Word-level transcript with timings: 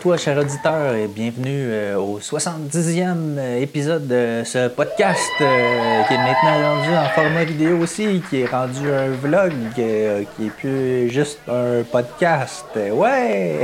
Toi, 0.00 0.16
cher 0.16 0.38
auditeur, 0.38 0.94
et 0.94 1.08
bienvenue 1.08 1.68
euh, 1.72 1.98
au 1.98 2.20
70e 2.20 3.36
euh, 3.36 3.60
épisode 3.60 4.08
de 4.08 4.42
ce 4.46 4.68
podcast 4.68 5.30
euh, 5.42 6.02
qui 6.04 6.14
est 6.14 6.16
maintenant 6.16 6.74
rendu 6.74 6.88
en 6.88 7.06
format 7.10 7.44
vidéo 7.44 7.76
aussi, 7.76 8.22
qui 8.30 8.40
est 8.40 8.46
rendu 8.46 8.90
un 8.90 9.10
vlog, 9.10 9.52
qui 9.74 9.82
est 9.82 10.50
plus 10.56 11.10
juste 11.10 11.40
un 11.46 11.82
podcast. 11.82 12.64
Ouais! 12.74 13.60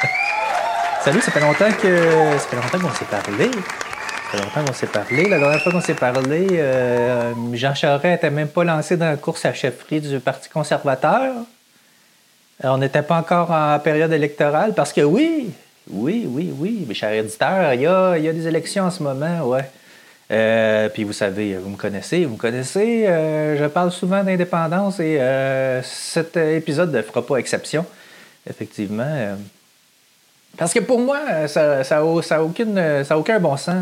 salut, 1.04 1.20
ça 1.20 1.30
fait 1.30 1.40
longtemps 1.40 1.70
que. 1.80 1.96
Ça 2.38 2.48
fait 2.48 2.56
longtemps 2.56 2.88
qu'on 2.88 2.94
s'est 2.94 3.04
parlé. 3.04 3.50
Ça 3.52 4.30
fait 4.32 4.38
longtemps 4.38 4.64
qu'on 4.64 4.72
s'est 4.72 4.86
parlé. 4.88 5.28
La 5.28 5.38
dernière 5.38 5.62
fois 5.62 5.70
qu'on 5.70 5.80
s'est 5.80 5.94
parlé, 5.94 6.60
Jean 7.52 7.74
Charest 7.76 8.04
n'était 8.04 8.30
même 8.30 8.48
pas 8.48 8.64
lancé 8.64 8.96
dans 8.96 9.10
la 9.10 9.16
course 9.16 9.44
à 9.44 9.52
chefferie 9.52 10.00
du 10.00 10.18
Parti 10.18 10.48
conservateur. 10.48 11.34
Euh, 12.64 12.68
On 12.68 12.78
n'était 12.78 13.02
pas 13.02 13.16
encore 13.16 13.50
en 13.50 13.78
période 13.78 14.12
électorale 14.12 14.72
parce 14.74 14.92
que 14.92 15.02
oui, 15.02 15.50
oui, 15.90 16.26
oui, 16.28 16.52
oui, 16.56 16.84
mes 16.88 16.94
chers 16.94 17.12
éditeurs, 17.12 17.74
il 17.74 17.82
y 17.82 17.86
a, 17.86 18.18
des 18.18 18.46
élections 18.46 18.84
en 18.84 18.90
ce 18.90 19.02
moment, 19.02 19.40
ouais. 19.42 19.68
Euh, 20.32 20.88
puis 20.88 21.04
vous 21.04 21.12
savez, 21.12 21.54
vous 21.54 21.70
me 21.70 21.76
connaissez, 21.76 22.24
vous 22.24 22.34
me 22.34 22.38
connaissez, 22.38 23.06
euh, 23.06 23.56
je 23.56 23.64
parle 23.66 23.92
souvent 23.92 24.24
d'indépendance 24.24 24.98
et 24.98 25.20
cet 25.84 26.36
épisode 26.36 26.92
ne 26.92 27.02
fera 27.02 27.24
pas 27.24 27.36
exception, 27.36 27.86
effectivement. 28.48 29.36
parce 30.58 30.72
que 30.72 30.80
pour 30.80 30.98
moi, 30.98 31.46
ça 31.46 31.82
n'a 31.88 32.42
aucune- 32.42 33.04
ça 33.04 33.14
a 33.14 33.18
aucun 33.18 33.38
bon 33.38 33.56
sens, 33.56 33.76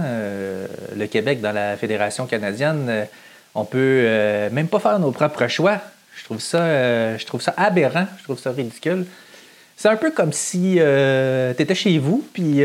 le 0.95 1.07
Québec 1.07 1.41
dans 1.41 1.53
la 1.53 1.77
Fédération 1.79 2.27
canadienne. 2.27 3.07
On 3.55 3.65
peut 3.65 4.51
même 4.53 4.69
pas 4.69 4.81
faire 4.81 4.99
nos 4.99 5.13
propres 5.13 5.47
choix. 5.47 5.81
Je 6.17 6.25
trouve 6.25 6.41
ça, 6.41 6.59
euh, 6.59 7.19
je 7.19 7.27
trouve 7.27 7.41
ça 7.41 7.55
aberrant, 7.57 8.07
je 8.19 8.25
trouve 8.25 8.39
ça 8.39 8.51
ridicule. 8.51 9.07
C'est 9.77 9.89
un 9.89 9.97
peu 9.97 10.11
comme 10.11 10.33
si 10.33 10.77
tu 10.77 11.63
étais 11.63 11.75
chez 11.75 11.99
vous, 11.99 12.25
puis 12.33 12.59
tu 12.59 12.65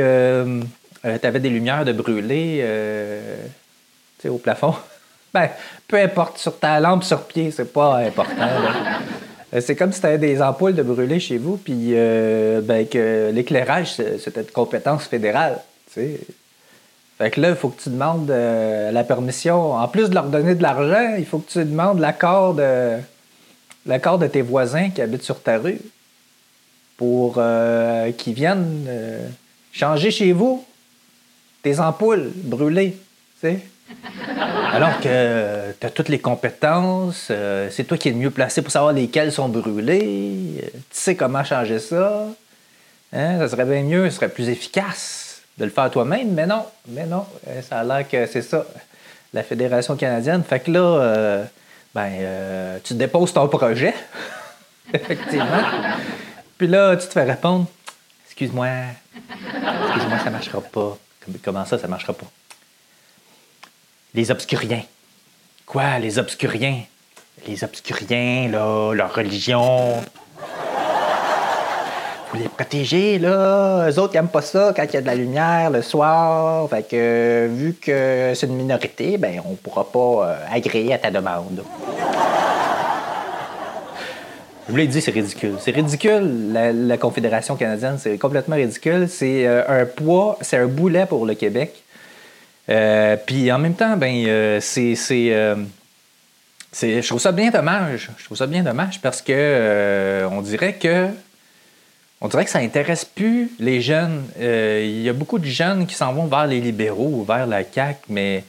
avais 1.03 1.39
des 1.39 1.49
lumières 1.49 1.85
de 1.85 1.91
brûler 1.91 2.59
euh, 2.61 3.37
au 4.27 4.37
plafond. 4.37 4.75
Ben, 5.31 5.47
peu 5.87 5.97
importe, 5.97 6.39
sur 6.39 6.57
ta 6.57 6.79
lampe 6.79 7.03
sur 7.03 7.21
pied, 7.25 7.51
c'est 7.51 7.71
pas 7.71 7.97
important. 7.97 8.47
Euh, 9.53 9.61
C'est 9.61 9.75
comme 9.75 9.91
si 9.91 9.99
tu 9.99 10.07
avais 10.07 10.17
des 10.17 10.41
ampoules 10.41 10.73
de 10.73 10.83
brûler 10.83 11.19
chez 11.19 11.37
vous, 11.37 11.57
puis 11.57 11.91
euh, 11.93 12.61
ben, 12.61 12.87
que 12.87 13.29
l'éclairage, 13.31 13.93
c'était 13.93 14.43
de 14.43 14.51
compétence 14.51 15.05
fédérale. 15.05 15.59
tu 15.93 16.01
sais. 16.01 16.19
Fait 17.17 17.31
que 17.31 17.41
là, 17.41 17.49
il 17.49 17.55
faut 17.55 17.69
que 17.69 17.81
tu 17.81 17.89
demandes 17.89 18.31
euh, 18.31 18.91
la 18.91 19.03
permission. 19.03 19.73
En 19.73 19.87
plus 19.89 20.09
de 20.09 20.15
leur 20.15 20.25
donner 20.25 20.55
de 20.55 20.63
l'argent, 20.63 21.15
il 21.17 21.25
faut 21.25 21.39
que 21.39 21.51
tu 21.51 21.59
demandes 21.59 21.99
l'accord 21.99 22.53
de, 22.53 22.95
l'accord 23.85 24.19
de 24.19 24.27
tes 24.27 24.41
voisins 24.41 24.89
qui 24.89 25.01
habitent 25.01 25.23
sur 25.23 25.41
ta 25.41 25.57
rue 25.57 25.79
pour 26.97 27.35
euh, 27.37 28.11
qu'ils 28.11 28.33
viennent 28.33 28.85
euh, 28.87 29.27
changer 29.71 30.11
chez 30.11 30.31
vous 30.33 30.65
tes 31.61 31.79
ampoules 31.79 32.31
brûlées. 32.35 32.97
tu 33.41 33.47
sais. 33.47 33.59
Alors 34.71 34.99
que 34.99 35.71
tu 35.79 35.85
as 35.85 35.89
toutes 35.89 36.09
les 36.09 36.19
compétences, 36.19 37.27
euh, 37.31 37.69
c'est 37.71 37.85
toi 37.85 37.97
qui 37.97 38.09
es 38.09 38.11
le 38.11 38.17
mieux 38.17 38.29
placé 38.29 38.61
pour 38.61 38.71
savoir 38.71 38.93
lesquelles 38.93 39.31
sont 39.31 39.49
brûlées, 39.49 40.61
euh, 40.63 40.67
tu 40.73 40.79
sais 40.91 41.15
comment 41.15 41.43
changer 41.43 41.79
ça. 41.79 42.27
Hein, 43.11 43.39
ça 43.39 43.49
serait 43.49 43.65
bien 43.65 43.81
mieux, 43.81 44.09
ce 44.09 44.17
serait 44.17 44.29
plus 44.29 44.49
efficace 44.49 45.41
de 45.57 45.65
le 45.65 45.71
faire 45.71 45.89
toi-même, 45.89 46.31
mais 46.33 46.45
non, 46.45 46.65
mais 46.87 47.05
non, 47.05 47.25
euh, 47.47 47.61
ça 47.61 47.79
a 47.79 47.83
l'air 47.83 48.07
que 48.07 48.25
c'est 48.27 48.41
ça, 48.41 48.65
la 49.33 49.43
Fédération 49.43 49.95
canadienne. 49.95 50.43
Fait 50.43 50.59
que 50.59 50.71
là, 50.71 50.79
euh, 50.79 51.43
ben, 51.93 52.11
euh, 52.19 52.79
tu 52.83 52.93
déposes 52.93 53.33
ton 53.33 53.47
projet, 53.47 53.93
effectivement. 54.93 55.63
Puis 56.57 56.67
là, 56.67 56.95
tu 56.97 57.07
te 57.07 57.13
fais 57.13 57.23
répondre, 57.23 57.65
excuse-moi, 58.25 58.67
excuse-moi, 59.15 60.19
ça 60.23 60.29
marchera 60.29 60.61
pas. 60.61 60.97
Comme- 61.25 61.37
Comment 61.43 61.65
ça, 61.65 61.77
ça 61.79 61.87
marchera 61.87 62.13
pas? 62.13 62.27
Les 64.13 64.31
obscuriens. 64.31 64.83
Quoi, 65.65 65.99
les 65.99 66.17
obscuriens? 66.19 66.83
Les 67.47 67.63
obscuriens, 67.63 68.49
là, 68.49 68.93
leur 68.93 69.13
religion. 69.13 70.03
Faut 72.29 72.37
les 72.37 72.47
protéger, 72.47 73.17
là. 73.17 73.89
Eux 73.89 73.97
autres, 73.97 74.13
ils 74.13 74.17
aiment 74.17 74.27
pas 74.27 74.43
ça 74.43 74.71
quand 74.75 74.83
il 74.83 74.93
y 74.93 74.97
a 74.97 75.01
de 75.01 75.07
la 75.07 75.15
lumière 75.15 75.71
le 75.71 75.81
soir. 75.81 76.69
Fait 76.69 76.87
que, 76.87 77.49
vu 77.51 77.73
que 77.73 78.33
c'est 78.35 78.45
une 78.45 78.55
minorité, 78.55 79.17
ben, 79.17 79.41
on 79.49 79.55
pourra 79.55 79.91
pas 79.91 80.27
euh, 80.27 80.35
agréer 80.51 80.93
à 80.93 80.99
ta 80.99 81.09
demande. 81.09 81.63
Je 84.67 84.71
vous 84.71 84.77
l'ai 84.77 84.85
dit, 84.85 85.01
c'est 85.01 85.09
ridicule. 85.09 85.55
C'est 85.59 85.71
ridicule, 85.71 86.53
la, 86.53 86.97
Confédération 86.97 87.55
canadienne. 87.55 87.95
C'est 87.97 88.19
complètement 88.19 88.57
ridicule. 88.57 89.09
C'est 89.09 89.47
euh, 89.47 89.63
un 89.67 89.85
poids, 89.85 90.37
c'est 90.41 90.57
un 90.57 90.67
boulet 90.67 91.07
pour 91.07 91.25
le 91.25 91.33
Québec. 91.33 91.81
Euh, 92.69 93.17
Puis 93.25 93.51
en 93.51 93.57
même 93.57 93.73
temps, 93.73 93.97
ben, 93.97 94.59
c'est. 94.61 94.93
je 94.93 95.65
trouve 97.07 97.19
ça 97.19 97.31
bien 97.31 97.49
dommage. 97.49 98.11
Je 98.19 98.25
trouve 98.25 98.37
ça 98.37 98.45
bien 98.45 98.61
dommage 98.61 99.01
parce 99.01 99.23
que 99.23 100.27
on 100.31 100.41
dirait 100.41 100.73
que. 100.73 101.07
On 102.21 102.27
dirait 102.27 102.43
que 102.43 102.51
ça 102.51 102.59
intéresse 102.59 103.05
plus 103.05 103.49
les 103.59 103.81
jeunes. 103.81 104.23
Euh, 104.39 104.83
Il 104.85 105.01
y 105.01 105.09
a 105.09 105.13
beaucoup 105.13 105.39
de 105.39 105.45
jeunes 105.45 105.87
qui 105.87 105.95
s'en 105.95 106.11
vont 106.13 106.25
vers 106.25 106.47
les 106.47 106.59
libéraux 106.59 107.11
ou 107.13 107.23
vers 107.23 107.47
la 107.47 107.63
CAQ, 107.63 107.99
mais 108.09 108.43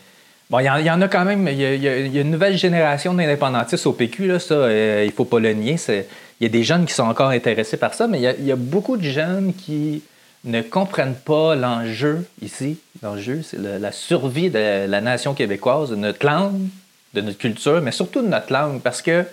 bon, 0.48 0.58
il 0.58 0.64
y, 0.64 0.90
en- 0.90 1.00
a 1.00 1.08
quand 1.08 1.24
même. 1.24 1.46
Il 1.46 1.60
y 1.60 1.88
a, 1.88 2.20
une 2.20 2.30
nouvelle 2.30 2.56
génération 2.58 3.14
d'indépendantistes 3.14 3.86
au 3.86 3.92
PQ, 3.92 4.40
ça, 4.40 4.54
euh, 4.54 5.04
il 5.06 5.12
faut 5.12 5.24
pas 5.24 5.38
le 5.38 5.52
nier. 5.52 5.76
Il 5.88 6.44
y 6.44 6.46
a 6.46 6.48
des 6.48 6.64
jeunes 6.64 6.84
qui 6.84 6.94
sont 6.94 7.04
encore 7.04 7.28
intéressés 7.30 7.76
par 7.76 7.94
ça, 7.94 8.08
mais 8.08 8.18
il 8.20 8.44
y 8.44 8.52
a, 8.52 8.56
beaucoup 8.56 8.96
de 8.96 9.04
jeunes 9.04 9.54
qui 9.54 10.02
ne 10.44 10.62
comprennent 10.62 11.14
pas 11.14 11.54
l'enjeu 11.54 12.26
ici. 12.42 12.78
L'enjeu, 13.02 13.42
c'est 13.42 13.58
la 13.58 13.92
survie 13.92 14.50
de 14.50 14.86
la 14.86 15.00
nation 15.00 15.32
québécoise, 15.34 15.90
de 15.90 15.96
notre 15.96 16.26
langue, 16.26 16.66
de 17.14 17.20
notre 17.20 17.38
culture, 17.38 17.80
mais 17.82 17.92
surtout 17.92 18.22
de 18.22 18.28
notre 18.28 18.52
langue, 18.52 18.80
parce 18.80 19.00
que 19.02 19.24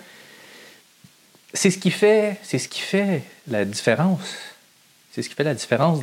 c'est 1.58 1.70
ce 1.70 1.78
qui 2.68 2.80
fait, 2.80 3.22
la 3.48 3.64
différence. 3.64 4.36
C'est 5.12 5.22
ce 5.22 5.28
qui 5.28 5.34
fait 5.34 5.44
la 5.44 5.54
différence 5.54 6.00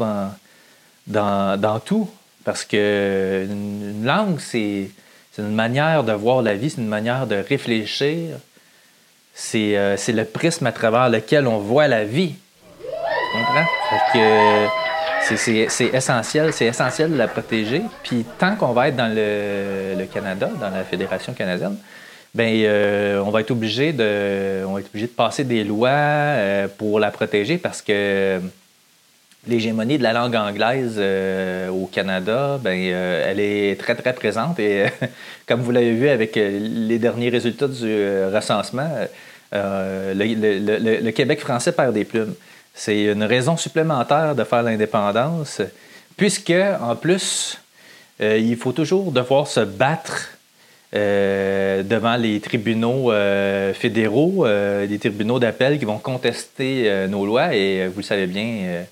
dans, 1.08 1.80
tout. 1.80 2.10
Parce 2.44 2.66
que 2.66 3.48
une, 3.50 4.06
langue, 4.06 4.40
c'est, 4.40 4.90
une 5.38 5.56
manière 5.56 6.04
de 6.04 6.12
voir 6.12 6.42
la 6.42 6.56
vie, 6.56 6.70
c'est 6.70 6.82
une 6.82 6.88
manière 6.88 7.26
de 7.26 7.38
réfléchir. 7.38 8.38
C'est, 9.34 9.78
euh, 9.78 9.96
le 10.08 10.24
prisme 10.24 10.66
à 10.68 10.74
travers 10.74 11.10
lequel 11.10 11.48
on 11.48 11.60
voit 11.60 11.88
la 11.88 12.04
vie. 12.04 12.36
C'est, 15.22 15.70
essentiel, 15.94 16.52
c'est 16.54 16.66
essentiel 16.66 17.12
de 17.12 17.18
la 17.18 17.30
protéger. 17.30 17.82
Puis 18.04 18.26
tant 18.38 18.58
qu'on 18.58 18.74
va 18.74 18.90
être 18.90 18.98
dans 18.98 19.14
le 19.14 20.06
Canada, 20.14 20.50
dans 20.60 20.70
la 20.70 20.84
Fédération 20.84 21.34
canadienne, 21.34 21.78
ben 22.36 22.54
euh, 22.66 23.20
on 23.26 23.30
va 23.32 23.40
être 23.42 23.52
obligé 23.52 23.94
de, 23.94 24.62
passer 25.16 25.44
des 25.46 25.64
lois 25.64 25.90
euh, 25.90 26.68
pour 26.78 27.00
la 27.00 27.10
protéger 27.10 27.58
parce 27.58 27.82
que 27.82 28.42
l'hégémonie 29.48 29.98
de 29.98 30.04
la 30.04 30.12
langue 30.12 30.36
anglaise 30.36 30.96
euh, 30.98 31.70
au 31.70 31.86
Canada, 31.86 32.60
ben, 32.62 32.78
euh, 32.78 33.26
elle 33.32 33.40
est 33.40 33.80
très, 33.80 33.96
très 33.96 34.14
présente. 34.14 34.60
Et 34.60 34.84
euh, 34.84 34.88
comme 35.48 35.62
vous 35.62 35.72
l'avez 35.72 35.94
vu 35.94 36.10
avec 36.10 36.36
euh, 36.36 36.60
les 36.62 37.00
derniers 37.00 37.30
résultats 37.30 37.68
du 37.70 37.86
euh, 37.86 38.30
recensement, 38.34 38.90
euh, 39.54 40.14
le, 40.14 40.26
le- 40.60 41.00
le- 41.00 41.12
Québec 41.12 41.40
français 41.40 41.72
perd 41.72 41.94
des 41.94 42.04
plumes. 42.04 42.34
C'est 42.74 43.04
une 43.06 43.24
raison 43.24 43.56
supplémentaire 43.56 44.36
de 44.36 44.44
faire 44.44 44.64
l'indépendance, 44.64 45.62
puisque, 46.18 46.54
en 46.82 46.96
plus, 46.98 47.58
euh, 48.20 48.38
il 48.38 48.58
faut 48.58 48.74
toujours 48.74 49.12
devoir 49.14 49.48
se 49.48 49.62
battre 49.62 50.35
euh, 50.96 51.84
devant 51.84 52.16
les 52.16 52.40
tribunaux 52.40 53.12
euh, 53.12 53.74
fédéraux, 53.74 54.46
euh, 54.46 54.86
les 54.86 54.98
tribunaux 54.98 55.40
d'appel 55.40 55.78
qui 55.78 55.84
vont 55.84 55.98
contester 55.98 57.08
nos 57.10 57.26
lois. 57.26 57.54
Et 57.54 57.88
vous 57.88 57.98
le 57.98 58.04
savez 58.04 58.28
bien, 58.28 58.86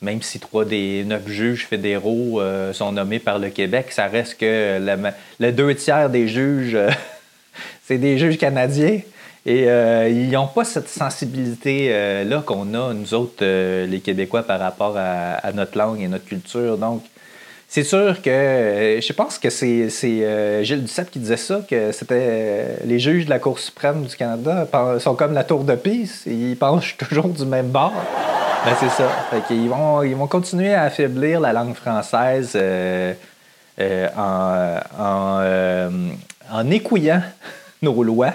même 0.00 0.22
si 0.22 0.40
trois 0.40 0.64
des 0.64 1.04
neuf 1.04 1.28
juges 1.28 1.66
fédéraux 1.66 2.40
sont 2.72 2.92
nommés 2.92 3.18
par 3.18 3.38
le 3.38 3.50
Québec, 3.50 3.86
ça 3.90 4.06
reste 4.06 4.38
que 4.38 4.78
le 5.38 5.52
deux 5.52 5.74
tiers 5.74 6.08
des 6.08 6.28
juges, 6.28 6.78
c'est 7.84 7.98
des 7.98 8.16
juges 8.16 8.38
canadiens. 8.38 9.00
Et 9.44 9.64
ils 9.64 10.30
n'ont 10.30 10.46
pas 10.46 10.64
cette 10.64 10.88
sensibilité-là 10.88 12.40
qu'on 12.40 12.72
a, 12.72 12.94
nous 12.94 13.12
autres, 13.12 13.44
les 13.84 14.00
Québécois, 14.00 14.44
par 14.44 14.60
rapport 14.60 14.96
à, 14.96 15.32
à 15.34 15.52
notre 15.52 15.76
langue 15.76 16.00
et 16.00 16.08
notre 16.08 16.26
culture. 16.26 16.78
Donc, 16.78 17.02
c'est 17.70 17.84
sûr 17.84 18.20
que 18.20 18.28
euh, 18.28 19.00
je 19.00 19.12
pense 19.12 19.38
que 19.38 19.48
c'est 19.48 19.88
c'est, 19.90 20.24
euh, 20.24 20.64
Gilles 20.64 20.82
Duceppe 20.82 21.10
qui 21.10 21.20
disait 21.20 21.36
ça, 21.36 21.60
que 21.70 21.92
c'était 21.92 22.14
euh, 22.18 22.76
les 22.84 22.98
juges 22.98 23.26
de 23.26 23.30
la 23.30 23.38
Cour 23.38 23.60
suprême 23.60 24.04
du 24.04 24.16
Canada 24.16 24.66
sont 24.98 25.14
comme 25.14 25.32
la 25.32 25.44
tour 25.44 25.62
de 25.62 25.76
Pise, 25.76 26.24
ils 26.26 26.56
penchent 26.56 26.96
toujours 27.08 27.28
du 27.28 27.46
même 27.46 27.68
bord. 27.68 27.94
Ben, 28.64 28.74
c'est 28.78 28.90
ça. 28.90 29.08
Fait 29.30 29.40
qu'ils 29.46 29.70
vont, 29.70 30.02
ils 30.02 30.14
vont 30.14 30.26
continuer 30.26 30.74
à 30.74 30.82
affaiblir 30.82 31.40
la 31.40 31.52
langue 31.52 31.74
française 31.74 32.52
euh, 32.56 33.14
euh, 33.80 34.08
en, 34.16 35.02
en, 35.02 35.38
euh, 35.40 35.88
en 36.52 36.70
écouillant 36.70 37.22
nos 37.82 38.02
lois. 38.02 38.34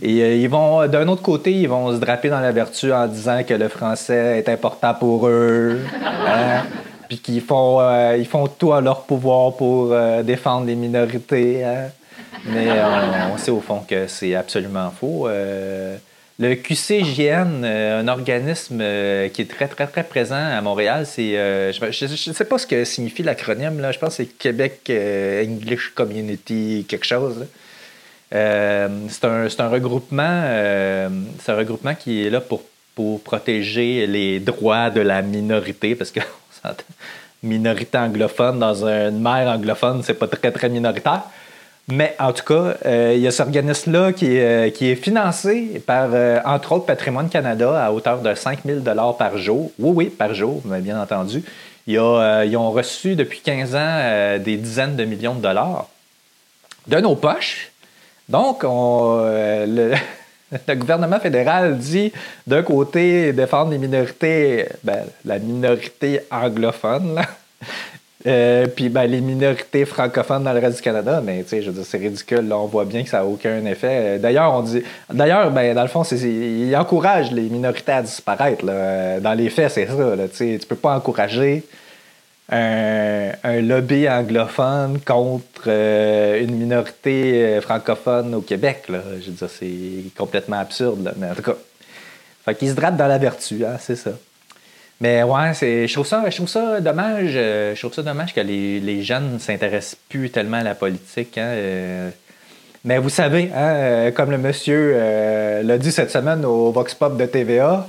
Et 0.00 0.40
ils 0.40 0.48
vont, 0.48 0.86
d'un 0.86 1.08
autre 1.08 1.20
côté, 1.20 1.52
ils 1.52 1.68
vont 1.68 1.92
se 1.92 1.98
draper 1.98 2.30
dans 2.30 2.40
la 2.40 2.52
vertu 2.52 2.90
en 2.90 3.06
disant 3.06 3.42
que 3.46 3.52
le 3.52 3.68
français 3.68 4.38
est 4.38 4.48
important 4.48 4.94
pour 4.94 5.28
eux. 5.28 5.78
Hein? 6.26 6.62
Puis 7.10 7.18
qu'ils 7.18 7.42
font, 7.42 7.80
ils 8.16 8.26
font 8.26 8.46
tout 8.46 8.72
à 8.72 8.80
leur 8.80 9.02
pouvoir 9.02 9.54
pour 9.56 9.94
défendre 10.22 10.66
les 10.66 10.76
minorités. 10.76 11.64
Hein? 11.64 11.88
Mais 12.46 12.68
on, 13.30 13.36
sait 13.36 13.50
au 13.50 13.60
fond 13.60 13.82
que 13.86 14.06
c'est 14.06 14.34
absolument 14.34 14.90
faux. 14.90 15.28
Le 16.40 16.54
QCGN, 16.54 17.64
euh, 17.64 18.00
un 18.00 18.08
organisme 18.08 18.78
euh, 18.80 19.28
qui 19.28 19.42
est 19.42 19.50
très, 19.50 19.68
très, 19.68 19.86
très 19.86 20.02
présent 20.02 20.42
à 20.42 20.58
Montréal, 20.62 21.04
c'est. 21.04 21.36
Euh, 21.36 21.70
je 21.70 22.06
ne 22.06 22.34
sais 22.34 22.44
pas 22.46 22.56
ce 22.56 22.66
que 22.66 22.82
signifie 22.86 23.22
l'acronyme, 23.22 23.78
là. 23.78 23.92
Je 23.92 23.98
pense 23.98 24.16
que 24.16 24.24
c'est 24.24 24.38
Québec 24.38 24.80
English 24.88 25.92
Community, 25.94 26.86
quelque 26.88 27.04
chose. 27.04 27.44
c'est 28.32 28.38
un, 28.38 29.68
regroupement. 29.68 30.22
un 30.22 31.54
regroupement 31.54 31.94
qui 31.94 32.26
est 32.26 32.30
là 32.30 32.40
pour, 32.40 32.62
pour 32.94 33.20
protéger 33.20 34.06
les 34.06 34.40
droits 34.40 34.88
de 34.88 35.02
la 35.02 35.20
minorité, 35.20 35.94
parce 35.94 36.10
que 36.10 36.20
minorité 37.42 37.98
anglophone 37.98 38.58
dans 38.58 38.84
une 38.84 39.20
mer 39.20 39.48
anglophone, 39.48 40.02
c'est 40.02 40.14
pas 40.14 40.26
très, 40.26 40.52
très 40.52 40.68
minoritaire. 40.68 41.22
Mais 41.88 42.14
en 42.20 42.32
tout 42.32 42.44
cas, 42.44 42.76
euh, 42.86 43.14
il 43.16 43.20
y 43.20 43.26
a 43.26 43.30
cet 43.30 43.46
organisme-là 43.46 44.12
qui, 44.12 44.38
euh, 44.38 44.70
qui, 44.70 44.90
est 44.90 44.94
financé 44.94 45.82
par, 45.84 46.10
euh, 46.12 46.38
entre 46.44 46.72
autres, 46.72 46.86
Patrimoine 46.86 47.28
Canada 47.28 47.84
à 47.84 47.90
hauteur 47.90 48.20
de 48.20 48.34
5 48.34 48.60
000 48.64 48.80
par 49.18 49.38
jour. 49.38 49.72
Oui, 49.78 49.92
oui, 49.94 50.04
par 50.06 50.32
jour, 50.34 50.62
bien 50.64 51.00
entendu. 51.00 51.42
Ils, 51.86 51.98
ont 51.98 52.70
reçu 52.70 53.16
depuis 53.16 53.40
15 53.40 53.74
ans 53.74 54.38
des 54.38 54.56
dizaines 54.56 54.94
de 54.94 55.04
millions 55.04 55.34
de 55.34 55.42
dollars 55.42 55.88
de 56.86 56.98
nos 56.98 57.16
poches. 57.16 57.72
Donc, 58.28 58.62
le, 58.62 59.94
gouvernement 60.76 61.20
fédéral 61.20 61.78
dit, 61.78 62.12
d'un 62.46 62.62
côté, 62.62 63.32
défendre 63.32 63.70
les 63.70 63.78
minorités, 63.78 64.66
ben, 64.82 65.04
la 65.24 65.38
minorité 65.38 66.20
anglophone, 66.30 67.20
euh, 68.26 68.66
puis 68.66 68.88
ben, 68.88 69.04
les 69.04 69.20
minorités 69.20 69.84
francophones 69.84 70.44
dans 70.44 70.52
le 70.52 70.60
reste 70.60 70.76
du 70.76 70.82
Canada, 70.82 71.22
mais 71.24 71.42
tu 71.42 71.50
sais, 71.50 71.62
je 71.62 71.70
veux 71.70 71.76
dire, 71.76 71.84
c'est 71.86 71.98
ridicule. 71.98 72.48
Là, 72.48 72.58
on 72.58 72.66
voit 72.66 72.84
bien 72.84 73.02
que 73.02 73.08
ça 73.08 73.18
n'a 73.18 73.24
aucun 73.24 73.64
effet. 73.64 74.18
D'ailleurs, 74.18 74.52
on 74.54 74.62
dit. 74.62 74.82
D'ailleurs, 75.12 75.50
ben, 75.50 75.74
dans 75.74 75.82
le 75.82 75.88
fond, 75.88 76.04
c'est, 76.04 76.18
il 76.18 76.74
encourage 76.76 77.30
les 77.32 77.48
minorités 77.48 77.92
à 77.92 78.02
disparaître. 78.02 78.64
Dans 78.64 79.34
les 79.34 79.48
faits, 79.48 79.70
c'est 79.70 79.86
ça. 79.86 80.16
Là, 80.16 80.28
tu 80.28 80.58
peux 80.68 80.76
pas 80.76 80.96
encourager 80.96 81.64
un, 82.50 83.60
lobby 83.60 84.08
anglophone 84.08 85.00
contre 85.00 85.64
euh, 85.68 86.42
une 86.42 86.56
minorité 86.56 87.44
euh, 87.44 87.60
francophone 87.60 88.34
au 88.34 88.40
Québec. 88.40 88.84
Là. 88.88 89.00
Je 89.20 89.30
veux 89.30 89.36
dire, 89.36 89.48
c'est 89.48 90.16
complètement 90.16 90.58
absurde. 90.58 91.14
Mais 91.16 91.30
en 91.30 91.34
tout 91.34 91.42
cas, 91.42 91.56
fait 92.44 92.54
qu'ils 92.56 92.70
se 92.70 92.74
drapent 92.74 92.96
dans 92.96 93.06
la 93.06 93.18
vertu, 93.18 93.64
hein, 93.64 93.76
c'est 93.78 93.96
ça. 93.96 94.12
Mais 95.00 95.22
ouais, 95.22 95.54
c'est, 95.54 95.86
je, 95.86 95.92
trouve 95.94 96.06
ça, 96.06 96.28
je 96.28 96.36
trouve 96.36 96.48
ça 96.48 96.80
dommage. 96.80 97.32
Euh, 97.34 97.74
je 97.74 97.80
trouve 97.80 97.94
ça 97.94 98.02
dommage 98.02 98.34
que 98.34 98.40
les, 98.40 99.02
jeunes 99.02 99.34
ne 99.34 99.38
s'intéressent 99.38 99.96
plus 100.08 100.30
tellement 100.30 100.58
à 100.58 100.64
la 100.64 100.74
politique. 100.74 101.38
Hein, 101.38 102.10
mais 102.84 102.98
vous 102.98 103.08
savez, 103.10 103.50
hein, 103.54 104.10
comme 104.10 104.30
le 104.30 104.38
monsieur 104.38 105.62
l'a 105.62 105.78
dit 105.78 105.92
cette 105.92 106.10
semaine 106.10 106.44
au 106.44 106.70
Vox 106.72 106.94
Pop 106.94 107.16
de 107.16 107.26
TVA. 107.26 107.86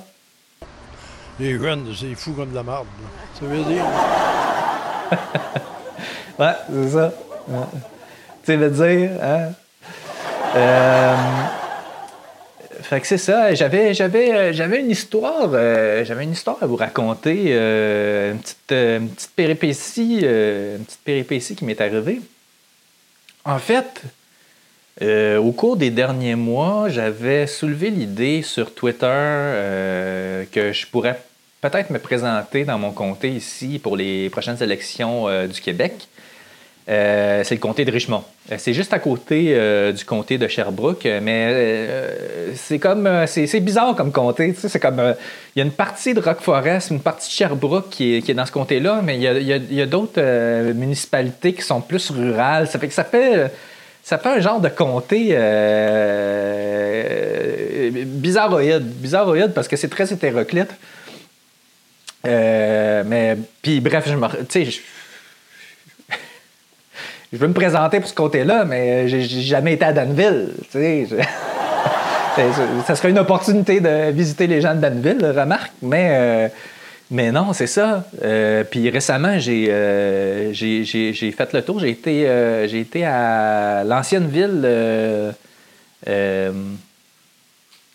Les 1.40 1.58
jeunes, 1.58 1.88
c'est 1.98 2.13
fou 2.16 2.34
comme 2.34 2.52
de 2.52 2.56
la 2.56 2.63
merde. 2.63 2.86
Ça 3.40 3.46
veut 3.46 3.63
dire. 3.63 3.86
ouais, 6.40 6.54
c'est 6.72 6.90
ça. 6.90 7.13
Tu 8.46 8.56
veux 8.56 8.69
dire, 8.69 9.12
hein? 9.22 9.52
Fait 12.92 13.00
que 13.00 13.08
c'est 13.08 13.18
ça. 13.18 13.54
J'avais, 13.54 13.94
j'avais, 13.94 14.34
euh, 14.34 14.52
j'avais 14.52 14.81
une 14.81 14.92
histoire, 14.92 15.52
euh, 15.54 16.04
j'avais 16.04 16.25
une 16.25 16.34
histoire 16.34 16.58
à 16.62 16.66
vous 16.66 16.75
raconter, 16.75 17.46
euh, 17.48 18.34
une, 18.34 18.40
petite, 18.40 18.68
petite 18.68 19.31
péripétie, 19.34 20.16
une 20.25 20.84
petite 20.84 21.00
péripétie 21.06 21.56
qui 21.56 21.63
m'est 21.63 21.80
arrivée. 21.80 22.19
En 23.46 23.60
fait, 23.60 24.02
au 25.02 25.52
cours 25.54 25.78
des 25.78 25.90
derniers 25.90 26.36
mois, 26.36 26.90
j'avais 26.90 27.48
soulevé 27.48 27.92
l'idée 27.92 28.42
sur 28.42 28.74
Twitter 28.75 29.08
que 30.52 30.74
je 30.74 30.86
pourrais 30.88 31.18
peut-être 31.62 31.92
me 31.92 32.00
présenter 32.00 32.66
dans 32.66 32.78
mon 32.78 32.92
comté 32.92 33.30
ici 33.30 33.80
pour 33.80 33.96
les 33.96 34.30
prochaines 34.30 34.62
élections 34.62 35.28
du 35.48 35.62
Québec. 35.62 36.08
Euh, 36.90 37.44
c'est 37.44 37.56
le 37.56 37.62
comté 37.62 37.86
de 37.86 37.92
Richmond. 37.92 38.24
Euh, 38.52 38.56
c'est 38.58 38.74
juste 38.74 38.92
à 38.92 39.00
côté 39.00 39.54
euh, 39.56 39.92
du 39.92 40.04
comté 40.04 40.40
de 40.40 40.48
Sherbrooke, 40.48 41.08
mais 41.22 41.96
c'est 42.56 42.80
comme 42.80 43.08
c'est, 43.28 43.60
bizarre 43.60 43.96
comme 43.96 44.12
comté. 44.12 44.54
c'est 44.58 44.80
comme 44.80 45.16
il 45.56 45.60
y 45.60 45.62
a 45.62 45.66
une 45.66 45.72
partie 45.72 46.13
de 46.13 46.19
Rock 46.19 46.40
Forest, 46.42 46.90
une 46.90 47.00
partie 47.00 47.30
de 47.30 47.34
Sherbrooke 47.34 47.90
qui 47.90 48.16
est, 48.16 48.34
dans 48.34 48.46
ce 48.46 48.52
comté-là, 48.52 49.02
mais 49.04 49.16
il 49.16 49.22
y 49.74 49.81
a, 49.81 49.86
d'autres 49.86 50.22
municipalités 50.74 51.54
qui 51.54 51.62
sont 51.62 51.81
plus 51.81 52.10
rurales. 52.10 52.68
Ça 52.68 52.80
fait 52.80 52.88
que 52.88 52.94
ça 52.94 53.04
fait 53.04 53.52
ça 54.04 54.18
fait 54.18 54.30
un 54.30 54.40
genre 54.40 54.60
de 54.60 54.69
comté 54.69 55.36
bizarroïde, 58.06 58.84
bizarroïde 58.84 59.54
parce 59.54 59.68
que 59.68 59.75
c'est 59.75 59.90
très 59.90 60.12
hétéroclite. 60.12 60.72
Mais 62.24 63.38
puis 63.62 63.80
bref, 63.80 64.06
je 64.08 64.16
me, 64.16 64.28
je 67.34 67.38
veux 67.38 67.48
me 67.48 67.54
présenter 67.54 68.00
pour 68.00 68.10
ce 68.10 68.14
côté-là, 68.14 68.66
mais 68.66 69.08
j'ai 69.08 69.24
jamais 69.24 69.74
été 69.74 69.86
à 69.86 69.94
Danville. 69.94 70.50
Tu 70.70 70.80
sais, 70.80 71.08
ça 72.86 72.96
serait 72.96 73.10
une 73.10 73.20
opportunité 73.20 73.80
de 73.80 74.12
visiter 74.12 74.48
les 74.48 74.60
gens 74.60 74.76
de 74.76 74.82
Danville, 74.82 75.26
remarque, 75.26 75.72
mais, 75.82 76.10
euh, 76.12 76.48
mais 77.10 77.32
non, 77.32 77.54
c'est 77.54 77.68
ça. 77.68 78.04
Euh, 78.24 78.66
puis 78.66 78.90
récemment, 78.90 79.38
euh, 79.48 80.50
j'ai 80.51 81.32
fait 81.32 81.54
le 81.54 81.62
tour. 81.62 81.80
J'ai 81.80 81.90
été, 81.90 82.28
j'ai 82.68 82.80
été 82.82 83.06
à 83.06 83.86
l'ancienne 83.86 84.28
ville. 84.28 84.68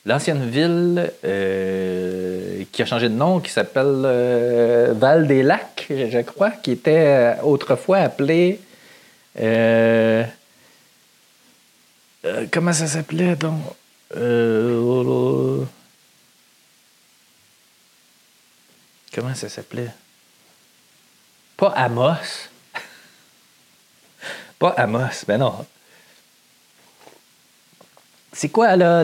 L'ancienne 0.06 0.48
ville 0.48 1.12
qui 1.22 2.82
a 2.82 2.86
changé 2.86 3.08
de 3.08 3.14
nom, 3.14 3.40
qui 3.40 3.50
s'appelle 3.50 4.94
Val 4.96 5.26
des 5.26 5.42
Lacs, 5.42 5.86
je 5.90 6.20
crois, 6.22 6.50
qui 6.50 6.70
était 6.70 7.34
autrefois 7.42 7.98
appelée 7.98 8.60
euh, 9.38 10.24
euh, 12.24 12.46
comment 12.50 12.72
ça 12.72 12.86
s'appelait 12.86 13.36
donc? 13.36 13.60
Euh, 14.16 15.64
comment 19.12 19.34
ça 19.34 19.48
s'appelait? 19.48 19.90
Pas 21.56 21.68
Amos. 21.76 22.48
Pas 24.58 24.70
Amos, 24.70 25.24
ben 25.26 25.38
non. 25.38 25.66
C'est 28.36 28.50
quoi, 28.50 28.76
là, 28.76 29.02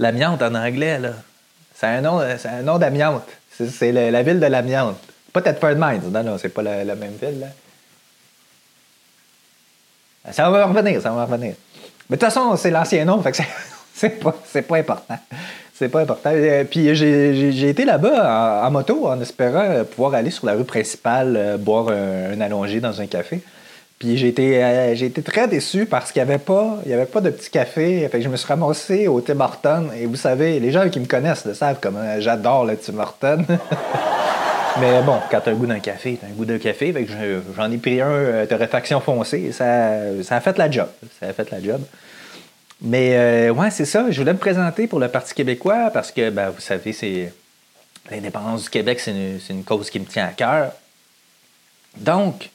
l'amiante 0.00 0.42
en 0.42 0.54
anglais, 0.56 0.98
là? 0.98 1.10
C'est 1.72 1.86
un 1.86 2.00
nom, 2.00 2.78
d'amiante. 2.78 3.22
C'est, 3.56 3.92
la 3.92 4.22
ville 4.24 4.40
de 4.40 4.46
l'amiante. 4.46 4.98
Pas 5.32 5.40
Thetford 5.40 5.76
Mines. 5.76 6.10
Non, 6.10 6.24
non, 6.24 6.36
c'est 6.36 6.48
pas 6.48 6.62
la, 6.62 6.96
même 6.96 7.14
ville, 7.22 7.40
là. 7.40 7.46
Ça 10.32 10.50
va 10.50 10.66
revenir, 10.66 11.00
ça 11.00 11.10
va 11.12 11.26
revenir. 11.26 11.54
Mais 12.10 12.16
de 12.16 12.20
toute 12.20 12.32
façon, 12.32 12.56
c'est 12.56 12.70
l'ancien 12.70 13.04
nom, 13.04 13.22
fait 13.22 13.30
que 13.30 13.38
c'est 13.94 14.10
pas, 14.20 14.32
pas 14.32 14.76
important. 14.78 15.18
C'est 15.72 15.88
pas 15.88 16.00
important. 16.00 16.30
Euh, 16.32 16.64
puis 16.64 16.92
j'ai 16.94 17.68
été 17.68 17.84
là-bas 17.84 18.66
en, 18.66 18.70
moto 18.72 19.06
en 19.06 19.20
espérant 19.20 19.84
pouvoir 19.84 20.14
aller 20.14 20.30
sur 20.30 20.46
la 20.46 20.54
rue 20.54 20.64
principale, 20.64 21.36
euh, 21.36 21.56
boire 21.56 21.88
un, 21.88 22.40
allongé 22.40 22.80
dans 22.80 23.00
un 23.00 23.06
café. 23.06 23.42
Puis 24.04 24.18
j'ai 24.18 24.28
été, 24.28 24.62
euh, 24.62 24.94
été 24.94 25.22
très 25.22 25.48
déçu 25.48 25.86
parce 25.86 26.12
qu'il 26.12 26.22
n'y 26.22 26.28
avait, 26.28 26.38
pas, 26.38 26.76
il 26.84 26.90
y 26.90 26.94
avait 26.94 27.06
pas 27.06 27.22
de 27.22 27.30
petit 27.30 27.48
café. 27.48 28.06
Fait 28.12 28.18
que 28.18 28.24
je 28.24 28.28
me 28.28 28.36
suis 28.36 28.46
ramassé 28.46 29.08
au 29.08 29.22
Tim 29.22 29.40
Hortons. 29.40 29.86
Et 29.98 30.04
vous 30.04 30.16
savez, 30.16 30.60
les 30.60 30.72
gens 30.72 30.90
qui 30.90 31.00
me 31.00 31.06
connaissent 31.06 31.46
le 31.46 31.54
savent 31.54 31.78
comme 31.80 31.96
j'adore 32.18 32.66
le 32.66 32.76
Tim 32.76 32.98
Hortons. 32.98 33.46
Mais 34.80 35.00
bon, 35.00 35.20
quand 35.30 35.40
tu 35.40 35.48
as 35.48 35.52
un 35.52 35.54
goût 35.54 35.64
d'un 35.64 35.80
café, 35.80 36.18
tu 36.20 36.26
as 36.26 36.28
un 36.28 36.32
goût 36.32 36.44
d'un 36.44 36.58
café. 36.58 36.94
J'en 37.56 37.72
ai 37.72 37.78
pris 37.78 38.02
un 38.02 38.10
euh, 38.10 38.46
de 38.46 38.54
réfaction 38.54 39.00
foncée. 39.00 39.52
Ça, 39.52 40.22
ça 40.22 40.36
a 40.36 40.40
fait 40.40 40.58
la 40.58 40.70
job. 40.70 40.88
Ça 41.18 41.28
a 41.28 41.32
fait 41.32 41.50
la 41.50 41.62
job. 41.62 41.80
Mais 42.82 43.16
euh, 43.16 43.54
ouais, 43.54 43.70
c'est 43.70 43.86
ça. 43.86 44.10
Je 44.10 44.20
voulais 44.20 44.34
me 44.34 44.38
présenter 44.38 44.86
pour 44.86 45.00
le 45.00 45.08
Parti 45.08 45.32
québécois 45.32 45.88
parce 45.94 46.12
que, 46.12 46.28
ben, 46.28 46.50
vous 46.50 46.60
savez, 46.60 46.92
c'est 46.92 47.32
l'indépendance 48.10 48.64
du 48.64 48.68
Québec, 48.68 49.00
c'est 49.00 49.12
une, 49.12 49.40
une, 49.48 49.64
cause 49.64 49.88
qui 49.88 49.98
me 49.98 50.04
tient 50.04 50.26
à 50.26 50.32
cœur. 50.32 50.72
Donc, 51.96 52.50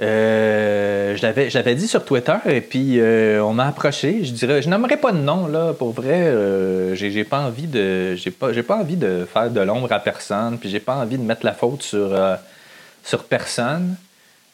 euh, 0.00 1.16
je 1.16 1.54
l'avais 1.54 1.74
dit 1.74 1.88
sur 1.88 2.04
Twitter 2.04 2.36
et 2.46 2.60
puis 2.60 3.00
euh, 3.00 3.42
on 3.42 3.52
m'a 3.52 3.66
approché. 3.66 4.24
Je 4.24 4.32
dirais, 4.32 4.62
je 4.62 4.68
n'aimerais 4.68 4.96
pas 4.96 5.12
de 5.12 5.18
nom 5.18 5.46
là. 5.46 5.72
Pour 5.72 5.92
vrai, 5.92 6.22
euh, 6.22 6.94
j'ai 6.94 7.24
pas 7.24 7.40
envie 7.40 7.66
de, 7.66 8.14
j'ai 8.14 8.30
pas, 8.30 8.52
j'ai 8.52 8.62
pas 8.62 8.76
envie 8.76 8.96
de 8.96 9.26
faire 9.32 9.50
de 9.50 9.60
l'ombre 9.60 9.90
à 9.92 9.98
personne. 9.98 10.58
Puis 10.58 10.70
j'ai 10.70 10.80
pas 10.80 10.94
envie 10.94 11.18
de 11.18 11.22
mettre 11.22 11.44
la 11.44 11.52
faute 11.52 11.82
sur 11.82 12.16
sur 13.02 13.24
personne. 13.24 13.96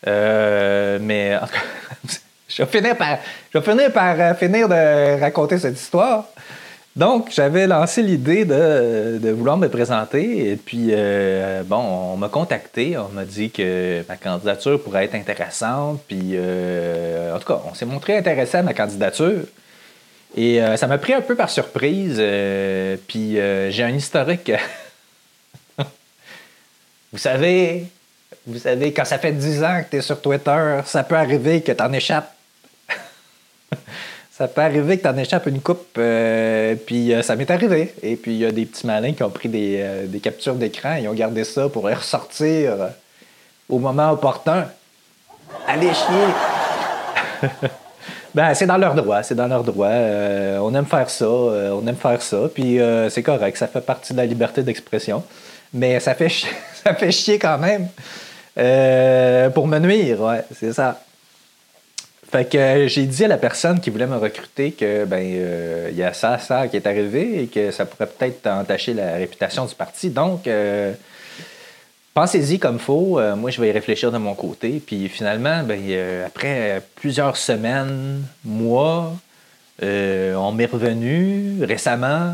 mais 0.07 1.39
je 2.49 2.63
vais 2.63 2.69
finir 2.69 2.97
par, 2.97 3.19
je 3.53 3.59
vais 3.59 3.65
finir, 3.65 3.93
par 3.93 4.21
euh, 4.21 4.35
finir 4.35 4.69
de 4.69 5.21
raconter 5.21 5.59
cette 5.59 5.79
histoire. 5.79 6.27
Donc, 6.97 7.31
j'avais 7.33 7.67
lancé 7.67 8.03
l'idée 8.03 8.45
de, 8.45 9.31
vouloir 9.33 9.57
me 9.57 9.69
présenter. 9.69 10.53
Et 10.53 10.57
puis, 10.57 10.91
euh, 10.93 11.65
bon, 11.65 11.79
on 11.79 12.17
m'a 12.17 12.29
contacté. 12.29 12.97
On 12.97 13.09
m'a 13.09 13.25
dit 13.25 13.51
que 13.51 14.05
ma 14.09 14.17
candidature 14.17 14.81
pourrait 14.81 15.07
être 15.07 15.17
intéressante. 15.17 16.01
Puis, 16.07 16.33
euh, 16.35 17.35
en 17.35 17.39
tout 17.41 17.47
cas, 17.47 17.61
on 17.69 17.75
s'est 17.75 17.85
montré 17.85 18.17
intéressé 18.17 18.59
à 18.59 18.63
ma 18.63 18.75
candidature. 18.75 19.43
Et 20.37 20.63
euh, 20.63 20.77
ça 20.77 20.87
m'a 20.87 20.99
pris 20.99 21.15
un 21.15 21.21
peu 21.21 21.35
par 21.35 21.51
surprise. 21.51 22.23
Puis, 23.09 23.39
j'ai 23.71 23.83
un 23.83 23.95
historique. 23.95 24.53
vous 27.13 27.19
savez, 27.19 27.87
vous 28.47 28.59
savez, 28.61 28.93
quand 28.93 29.05
ça 29.05 29.19
fait 29.19 29.33
10 29.33 29.65
ans 29.65 29.83
que 29.83 29.91
tu 29.91 29.97
es 29.97 30.01
sur 30.01 30.21
Twitter, 30.23 30.81
ça 30.85 31.03
peut 31.03 31.17
arriver 31.17 31.61
que 31.61 31.73
tu 31.73 31.83
en 31.83 31.93
échappes. 31.93 32.33
ça 34.45 34.49
peut 34.49 34.61
arriver 34.61 34.99
que 34.99 35.03
tu 35.03 35.09
en 35.09 35.17
échappes 35.17 35.47
une 35.47 35.61
coupe. 35.61 35.99
puis 36.87 37.13
ça 37.23 37.35
m'est 37.35 37.51
arrivé. 37.51 37.95
Et 38.03 38.17
puis 38.17 38.33
il 38.33 38.39
y 38.39 38.45
a 38.45 38.53
des 38.53 38.67
petits 38.67 38.87
malins 38.87 39.15
qui 39.15 39.23
ont 39.23 39.31
pris 39.31 39.49
des, 39.49 39.83
des 40.07 40.21
captures 40.21 40.55
d'écran 40.55 40.97
et 40.97 41.09
ont 41.09 41.15
gardé 41.15 41.45
ça 41.45 41.69
pour 41.71 41.89
les 41.89 41.95
ressortir 41.95 42.73
au 43.71 43.79
moment 43.79 44.11
opportun. 44.11 44.67
Allez 45.67 45.93
chier! 45.95 47.49
ben, 48.35 48.53
c'est 48.53 48.67
dans 48.67 48.77
leur 48.77 48.95
droit, 48.95 49.23
c'est 49.23 49.35
dans 49.35 49.49
leur 49.49 49.65
droit. 49.65 49.89
on 49.89 50.75
aime 50.75 50.87
faire 50.87 51.09
ça, 51.09 51.27
on 51.27 51.87
aime 51.87 51.97
faire 51.97 52.21
ça, 52.21 52.43
puis 52.53 52.79
c'est 53.09 53.23
correct, 53.23 53.57
ça 53.57 53.67
fait 53.67 53.81
partie 53.81 54.13
de 54.13 54.19
la 54.19 54.27
liberté 54.27 54.63
d'expression. 54.63 55.23
Mais 55.73 56.01
ça 56.01 56.15
fait, 56.15 56.29
ça 56.85 56.95
fait 56.95 57.13
chier 57.13 57.39
quand 57.39 57.57
même 57.57 57.89
euh, 58.57 59.51
pour 59.51 59.67
me 59.67 59.79
nuire, 59.79 60.21
ouais, 60.21 60.45
c'est 60.55 60.73
ça. 60.73 61.01
Fait 62.35 62.51
que 62.51 62.89
j'ai 62.89 63.07
dit 63.07 63.25
à 63.25 63.29
la 63.29 63.37
personne 63.39 63.79
qui 63.79 63.91
voulait 63.91 64.09
me 64.09 64.17
recruter 64.17 64.73
que 64.73 65.05
ben 65.05 65.21
il 65.91 65.97
y 65.97 66.03
a 66.03 66.13
ça, 66.13 66.39
ça 66.39 66.67
qui 66.67 66.77
est 66.77 66.87
arrivé 66.87 67.43
et 67.43 67.47
que 67.47 67.71
ça 67.71 67.87
pourrait 67.87 68.09
peut-être 68.09 68.49
entacher 68.49 68.93
la 68.93 69.15
réputation 69.15 69.67
du 69.67 69.75
parti. 69.77 70.11
Donc 70.11 70.49
Pensez-y 72.15 72.61
comme 72.61 72.79
faut. 72.79 73.19
Euh, 73.19 73.35
moi, 73.35 73.51
je 73.51 73.61
vais 73.61 73.69
y 73.69 73.73
réfléchir 73.73 74.13
de 74.13 74.19
mon 74.19 74.35
côté. 74.35 74.81
Puis 74.85 75.09
finalement, 75.09 75.65
ben, 75.65 75.81
euh, 75.89 76.25
après 76.25 76.81
plusieurs 76.95 77.37
semaines, 77.37 78.23
mois, 78.45 79.13
euh, 79.83 80.37
on 80.37 80.53
m'est 80.53 80.67
revenu 80.67 81.65
récemment 81.65 82.33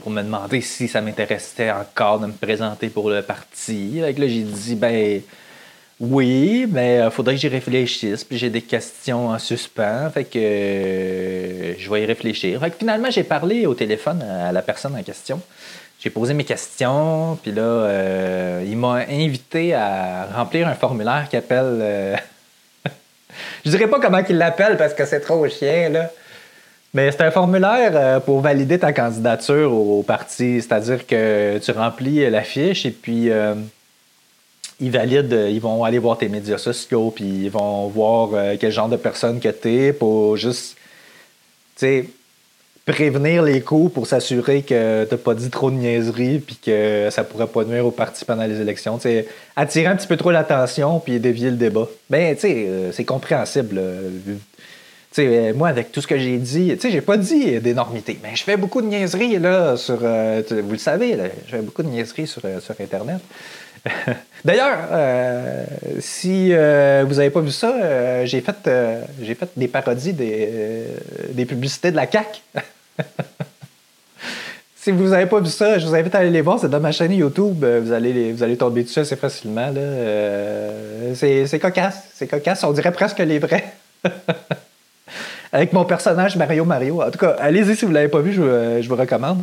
pour 0.00 0.10
me 0.10 0.22
demander 0.22 0.60
si 0.60 0.88
ça 0.88 1.00
m'intéressait 1.00 1.70
encore 1.70 2.18
de 2.18 2.26
me 2.26 2.32
présenter 2.32 2.88
pour 2.88 3.08
le 3.10 3.22
parti. 3.22 4.00
là, 4.00 4.10
j'ai 4.10 4.42
dit, 4.42 4.74
ben 4.74 5.22
oui, 6.00 6.66
mais 6.70 7.00
il 7.04 7.10
faudrait 7.10 7.34
que 7.34 7.40
j'y 7.40 7.48
réfléchisse. 7.48 8.24
Puis 8.24 8.38
j'ai 8.38 8.50
des 8.50 8.62
questions 8.62 9.28
en 9.28 9.38
suspens. 9.38 10.10
Fait 10.10 10.24
que 10.24 10.38
je 11.78 11.90
vais 11.90 12.02
y 12.02 12.06
réfléchir. 12.06 12.60
Fait 12.60 12.70
que 12.70 12.76
finalement, 12.76 13.10
j'ai 13.10 13.24
parlé 13.24 13.66
au 13.66 13.74
téléphone 13.74 14.22
à 14.22 14.52
la 14.52 14.62
personne 14.62 14.96
en 14.96 15.02
question 15.02 15.40
j'ai 16.04 16.10
posé 16.10 16.34
mes 16.34 16.44
questions, 16.44 17.38
puis 17.42 17.50
là, 17.50 17.62
euh, 17.62 18.64
il 18.66 18.76
m'a 18.76 19.06
invité 19.08 19.72
à 19.72 20.26
remplir 20.34 20.68
un 20.68 20.74
formulaire 20.74 21.28
qui 21.30 21.36
appelle. 21.36 21.78
Euh... 21.80 22.16
je 23.64 23.70
dirais 23.70 23.86
pas 23.86 23.98
comment 23.98 24.20
il 24.28 24.36
l'appelle 24.36 24.76
parce 24.76 24.92
que 24.92 25.06
c'est 25.06 25.20
trop 25.20 25.48
chien, 25.48 25.88
là. 25.88 26.10
Mais 26.92 27.10
c'est 27.10 27.22
un 27.22 27.30
formulaire 27.30 27.92
euh, 27.94 28.20
pour 28.20 28.42
valider 28.42 28.78
ta 28.78 28.92
candidature 28.92 29.72
au, 29.72 30.02
parti. 30.02 30.60
C'est-à-dire 30.60 31.06
que 31.06 31.58
tu 31.58 31.70
remplis 31.70 32.28
la 32.28 32.42
fiche 32.42 32.84
et 32.84 32.90
puis 32.90 33.30
euh, 33.30 33.54
ils 34.84 34.90
valident, 34.90 35.48
ils 35.50 35.60
vont 35.60 35.84
aller 35.84 35.98
voir 35.98 36.18
tes 36.18 36.28
médias 36.28 36.58
sociaux, 36.58 37.12
puis 37.14 37.24
ils 37.24 37.50
vont 37.50 37.88
voir 37.88 38.30
quel 38.58 38.72
genre 38.72 38.88
de 38.88 38.96
personne 38.96 39.40
que 39.40 39.48
tu 39.48 39.68
es 39.68 39.92
pour 39.92 40.36
juste. 40.36 40.76
Tu 41.76 41.86
sais 41.86 42.04
prévenir 42.86 43.42
les 43.42 43.62
coups 43.62 43.92
pour 43.92 44.06
s'assurer 44.06 44.62
que 44.62 45.04
t'as 45.04 45.16
pas 45.16 45.34
dit 45.34 45.48
trop 45.48 45.70
de 45.70 45.76
niaiseries 45.76 46.38
puis 46.38 46.56
que 46.56 47.08
ça 47.10 47.24
pourrait 47.24 47.46
pas 47.46 47.64
nuire 47.64 47.86
au 47.86 47.90
parti 47.90 48.24
pendant 48.24 48.44
les 48.44 48.60
élections. 48.60 48.98
Attirer 49.56 49.86
un 49.86 49.96
petit 49.96 50.06
peu 50.06 50.16
trop 50.16 50.30
l'attention 50.30 51.00
puis 51.00 51.18
dévier 51.18 51.50
le 51.50 51.56
débat. 51.56 51.88
Ben, 52.10 52.34
tu 52.34 52.42
sais, 52.42 52.66
euh, 52.68 52.92
c'est 52.92 53.04
compréhensible. 53.04 53.80
moi, 55.54 55.68
avec 55.68 55.92
tout 55.92 56.02
ce 56.02 56.06
que 56.06 56.18
j'ai 56.18 56.36
dit, 56.36 56.76
tu 56.78 56.90
j'ai 56.90 57.00
pas 57.00 57.16
dit 57.16 57.58
d'énormité, 57.60 58.18
mais 58.22 58.36
je 58.36 58.42
fais 58.42 58.58
beaucoup 58.58 58.82
de 58.82 58.86
niaiseries, 58.88 59.38
là, 59.38 59.78
sur... 59.78 60.00
Euh, 60.02 60.42
vous 60.50 60.72
le 60.72 60.78
savez, 60.78 61.16
là, 61.16 61.24
je 61.46 61.56
fais 61.56 61.62
beaucoup 61.62 61.82
de 61.82 61.88
niaiseries 61.88 62.26
sur, 62.26 62.42
euh, 62.44 62.60
sur 62.60 62.74
Internet. 62.80 63.20
D'ailleurs, 64.44 64.78
euh, 64.92 65.64
si 66.00 66.50
euh, 66.52 67.04
vous 67.06 67.14
n'avez 67.14 67.30
pas 67.30 67.40
vu 67.40 67.50
ça, 67.50 67.74
euh, 67.74 68.26
j'ai 68.26 68.40
fait, 68.40 69.48
des 69.56 69.68
parodies 69.68 70.12
des, 70.12 71.44
publicités 71.46 71.90
de 71.90 71.96
la 71.96 72.06
CAC. 72.06 72.42
si 74.76 74.90
vous 74.90 75.08
n'avez 75.08 75.26
pas 75.26 75.40
vu 75.40 75.50
ça, 75.50 75.78
je 75.78 75.86
vous 75.86 75.94
invite 75.94 76.14
à 76.14 76.18
aller 76.18 76.30
les 76.30 76.40
voir. 76.40 76.58
C'est 76.58 76.68
dans 76.68 76.80
ma 76.80 76.92
chaîne 76.92 77.12
YouTube. 77.12 77.64
Vous 77.64 77.92
allez, 77.92 78.32
vous 78.32 78.42
allez 78.42 78.56
tomber 78.56 78.84
dessus 78.84 79.00
assez 79.00 79.16
facilement. 79.16 79.72
c'est, 81.14 81.58
cocasse. 81.60 82.04
C'est 82.14 82.26
cocasse. 82.26 82.64
On 82.64 82.72
dirait 82.72 82.92
presque 82.92 83.18
les 83.18 83.38
vrais. 83.38 83.64
Avec 85.52 85.72
mon 85.72 85.84
personnage 85.84 86.36
Mario 86.36 86.64
Mario. 86.64 87.00
En 87.00 87.10
tout 87.10 87.18
cas, 87.18 87.36
allez-y 87.38 87.76
si 87.76 87.84
vous 87.84 87.92
ne 87.92 87.94
l'avez 87.94 88.08
pas 88.08 88.20
vu, 88.20 88.32
je, 88.32 88.80
je 88.82 88.88
vous 88.88 88.96
recommande. 88.96 89.42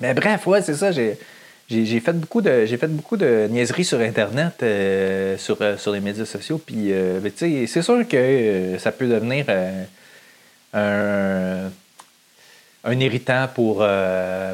Mais 0.00 0.12
bref, 0.14 0.46
ouais, 0.46 0.60
c'est 0.62 0.74
ça. 0.74 0.90
J'ai 0.90 1.16
j'ai 1.68 2.00
fait 2.00 2.12
beaucoup 2.12 2.42
de 2.42 2.64
j'ai 2.64 2.76
fait 2.76 2.86
beaucoup 2.86 3.16
de 3.16 3.48
niaiseries 3.50 3.84
sur 3.84 3.98
internet 4.00 4.54
euh, 4.62 5.36
sur, 5.36 5.56
euh, 5.60 5.76
sur 5.76 5.92
les 5.92 6.00
médias 6.00 6.24
sociaux 6.24 6.58
puis 6.64 6.92
euh, 6.92 7.18
ben, 7.20 7.32
c'est 7.36 7.82
sûr 7.82 8.06
que 8.06 8.76
ça 8.78 8.92
peut 8.92 9.08
devenir 9.08 9.46
un, 10.72 11.70
un 12.84 13.00
irritant 13.00 13.48
pour 13.52 13.84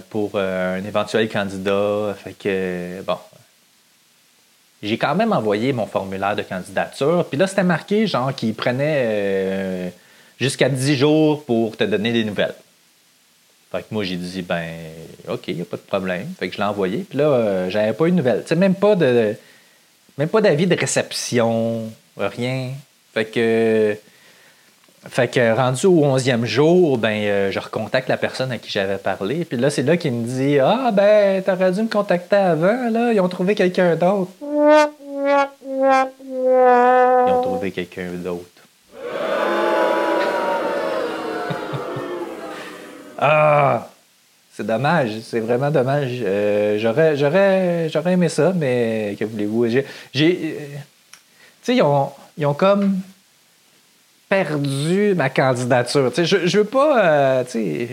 pour 0.09 0.39
un 0.39 0.85
éventuel 0.85 1.29
candidat. 1.29 2.17
Fait 2.23 2.33
que 2.33 3.03
bon. 3.03 3.19
J'ai 4.83 4.99
quand 4.99 5.15
même 5.15 5.33
envoyé 5.33 5.73
mon 5.73 5.87
formulaire 5.87 6.35
de 6.35 6.43
candidature 6.43 7.27
puis 7.29 7.39
là 7.39 7.47
c'était 7.47 7.63
marqué 7.63 8.07
genre 8.07 8.35
qu'il 8.35 8.55
prenait 8.55 9.93
jusqu'à 10.41 10.69
10 10.69 10.97
jours 10.97 11.45
pour 11.45 11.77
te 11.77 11.85
donner 11.85 12.13
des 12.13 12.25
nouvelles 12.25 12.55
fait 13.73 13.81
que 13.81 13.87
moi, 13.91 14.05
j'ai 14.05 14.17
dit, 14.17 14.43
ben, 14.43 14.69
OK, 15.29 15.49
il 15.49 15.57
n'y 15.57 15.63
a 15.63 15.65
pas 15.65 15.79
de 15.79 15.83
problème. 15.83 16.29
Fait 16.39 16.49
que 16.49 16.55
je 16.55 16.59
l'ai 16.59 16.65
envoyé. 16.65 17.07
Puis 17.09 17.17
là, 17.17 17.25
euh, 17.25 17.71
j'avais 17.71 17.95
pas 17.95 18.07
eu 18.07 18.11
de 18.11 18.17
nouvelles. 18.17 18.45
Même 18.55 18.75
pas 18.75 18.95
de. 18.95 19.35
Même 20.19 20.29
pas 20.29 20.43
d'avis 20.43 20.67
de 20.67 20.79
réception, 20.79 21.91
rien. 22.19 22.73
Fait 23.15 23.25
que. 23.25 23.97
Fait 25.09 25.27
que 25.27 25.57
rendu 25.57 25.87
au 25.87 26.05
11e 26.05 26.45
jour, 26.45 26.99
ben, 26.99 27.25
euh, 27.25 27.51
je 27.51 27.59
recontacte 27.59 28.09
la 28.09 28.19
personne 28.19 28.53
à 28.53 28.59
qui 28.59 28.71
j'avais 28.71 28.99
parlé. 28.99 29.47
Puis 29.47 29.57
là, 29.57 29.71
c'est 29.71 29.83
là 29.83 29.97
qu'il 29.97 30.13
me 30.13 30.27
dit 30.27 30.59
Ah, 30.59 30.91
ben, 30.93 31.43
t'aurais 31.43 31.73
dû 31.73 31.83
me 31.83 31.89
contacter 31.89 32.37
avant, 32.37 32.91
là. 32.91 33.13
Ils 33.13 33.21
ont 33.21 33.29
trouvé 33.29 33.55
quelqu'un 33.55 33.97
d'autre. 33.97 34.33
Ils 34.43 34.93
ont 37.33 37.43
trouvé 37.43 37.71
quelqu'un 37.71 38.11
d'autre. 38.23 38.45
Ah! 43.25 43.89
C'est 44.55 44.67
dommage, 44.67 45.21
c'est 45.25 45.41
vraiment 45.41 45.71
dommage. 45.71 46.11
Euh, 46.23 46.77
j'aurais, 46.79 47.17
j'aurais, 47.17 47.89
j'aurais 47.89 48.13
aimé 48.13 48.29
ça, 48.29 48.53
mais 48.55 49.17
que 49.19 49.25
voulez-vous? 49.25 49.69
J'ai, 49.69 49.87
j'ai 50.13 50.57
euh, 50.61 50.65
tu 50.75 50.77
sais, 51.63 51.77
ils 51.77 51.83
ont, 51.83 52.11
ils 52.37 52.45
ont 52.45 52.53
comme 52.53 52.99
perdu 54.29 55.15
ma 55.15 55.31
candidature. 55.31 56.13
Je, 56.15 56.47
je 56.47 56.59
veux 56.59 56.65
pas, 56.65 57.05
euh, 57.05 57.45
tu 57.45 57.51
sais, 57.51 57.89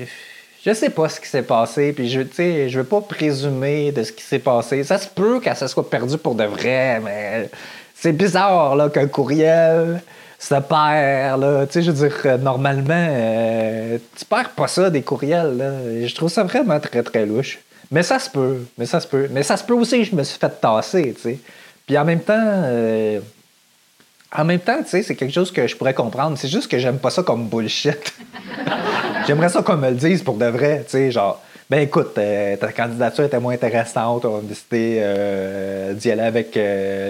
je 0.65 0.73
sais 0.73 0.89
pas 0.89 1.07
ce 1.07 1.21
qui 1.21 1.27
s'est 1.27 1.43
passé, 1.43 1.93
puis 1.93 2.09
je, 2.09 2.21
tu 2.21 2.33
sais, 2.33 2.69
je 2.69 2.79
veux 2.79 2.85
pas 2.85 2.99
présumer 2.99 3.93
de 3.93 4.03
ce 4.03 4.11
qui 4.11 4.23
s'est 4.23 4.39
passé. 4.39 4.83
Ça 4.83 4.97
se 4.97 5.07
peut 5.07 5.39
que 5.39 5.53
ça 5.55 5.67
soit 5.69 5.89
perdu 5.89 6.17
pour 6.17 6.35
de 6.35 6.43
vrai, 6.43 6.99
mais 6.99 7.49
c'est 7.95 8.11
bizarre 8.11 8.75
là 8.75 8.89
qu'un 8.89 9.07
courriel 9.07 10.01
se 10.39 10.55
perd. 10.55 11.41
Là. 11.41 11.67
Tu 11.67 11.73
sais, 11.73 11.81
je 11.83 11.91
veux 11.91 12.07
dire, 12.07 12.17
euh, 12.25 12.37
normalement, 12.37 13.07
euh, 13.09 13.97
tu 14.17 14.25
perds 14.25 14.51
pas 14.51 14.67
ça 14.67 14.89
des 14.89 15.01
courriels. 15.01 15.57
Là. 15.57 15.71
Je 16.07 16.15
trouve 16.15 16.29
ça 16.29 16.43
vraiment 16.43 16.79
très, 16.79 17.03
très 17.03 17.25
louche. 17.25 17.59
Mais 17.91 18.03
ça 18.03 18.17
se 18.19 18.29
peut. 18.29 18.65
Mais 18.77 18.85
ça 18.85 18.99
se 19.01 19.07
peut. 19.07 19.27
Mais 19.31 19.43
ça 19.43 19.57
se 19.57 19.63
peut 19.63 19.73
aussi 19.73 20.05
je 20.05 20.15
me 20.15 20.23
suis 20.23 20.39
fait 20.39 20.61
tasser, 20.61 21.13
tu 21.15 21.21
sais. 21.21 21.39
Puis 21.85 21.97
en 21.97 22.05
même 22.05 22.21
temps, 22.21 22.33
euh, 22.37 23.19
en 24.35 24.45
même 24.45 24.59
temps, 24.59 24.77
tu 24.83 24.89
sais, 24.89 25.03
c'est 25.03 25.15
quelque 25.15 25.33
chose 25.33 25.51
que 25.51 25.67
je 25.67 25.75
pourrais 25.75 25.93
comprendre. 25.93 26.37
C'est 26.37 26.47
juste 26.47 26.71
que 26.71 26.77
j'aime 26.77 26.99
pas 26.99 27.09
ça 27.09 27.23
comme 27.23 27.47
bullshit. 27.47 28.13
J'aimerais 29.27 29.49
ça 29.49 29.61
qu'on 29.61 29.75
me 29.75 29.89
le 29.89 29.95
dise 29.95 30.23
pour 30.23 30.37
de 30.37 30.45
vrai, 30.45 30.83
tu 30.85 30.91
sais, 30.91 31.11
genre. 31.11 31.41
Ben 31.69 31.81
écoute, 31.81 32.15
ta 32.15 32.71
candidature 32.71 33.25
était 33.25 33.39
moins 33.39 33.53
intéressante. 33.53 34.25
On 34.25 34.39
a 34.39 34.41
décidé 34.41 35.03
d'y 35.93 36.09
aller 36.09 36.23
avec 36.23 36.59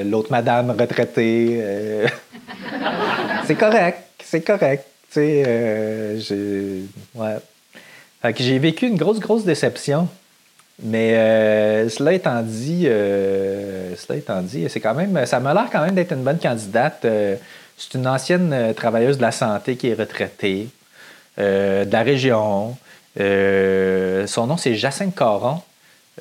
l'autre 0.06 0.30
madame 0.32 0.72
retraitée. 0.78 1.64
c'est 3.46 3.56
correct, 3.56 3.98
c'est 4.24 4.42
correct. 4.42 4.86
Tu 5.10 5.16
sais, 5.16 5.44
euh, 5.48 6.20
j'ai. 6.20 6.84
J'ai 8.38 8.60
vécu 8.60 8.88
une 8.88 8.98
grosse, 8.98 9.20
grosse 9.20 9.44
déception. 9.44 10.08
Mais 10.82 11.16
euh, 11.16 11.90
cela 11.90 12.14
étant 12.14 12.42
dit, 12.42 12.84
euh, 12.86 13.96
cela 13.96 14.18
étant 14.18 14.42
dit, 14.42 14.66
c'est 14.70 14.80
quand 14.80 14.94
même, 14.94 15.26
ça 15.26 15.40
m'a 15.40 15.54
l'air 15.54 15.68
quand 15.72 15.84
même 15.84 15.96
d'être 15.96 16.14
une 16.14 16.24
bonne 16.24 16.40
candidate. 16.40 17.06
C'est 17.78 17.98
une 17.98 18.08
ancienne 18.08 18.74
travailleuse 18.76 19.18
de 19.18 19.22
la 19.22 19.32
santé 19.32 19.76
qui 19.76 19.90
est 19.90 19.94
retraitée, 19.94 20.70
de 21.38 21.92
la 21.92 22.04
région. 22.04 22.78
son 23.18 24.48
nom, 24.48 24.58
c'est 24.58 24.76
Jacinthe 24.76 25.16
Caron. 25.16 25.62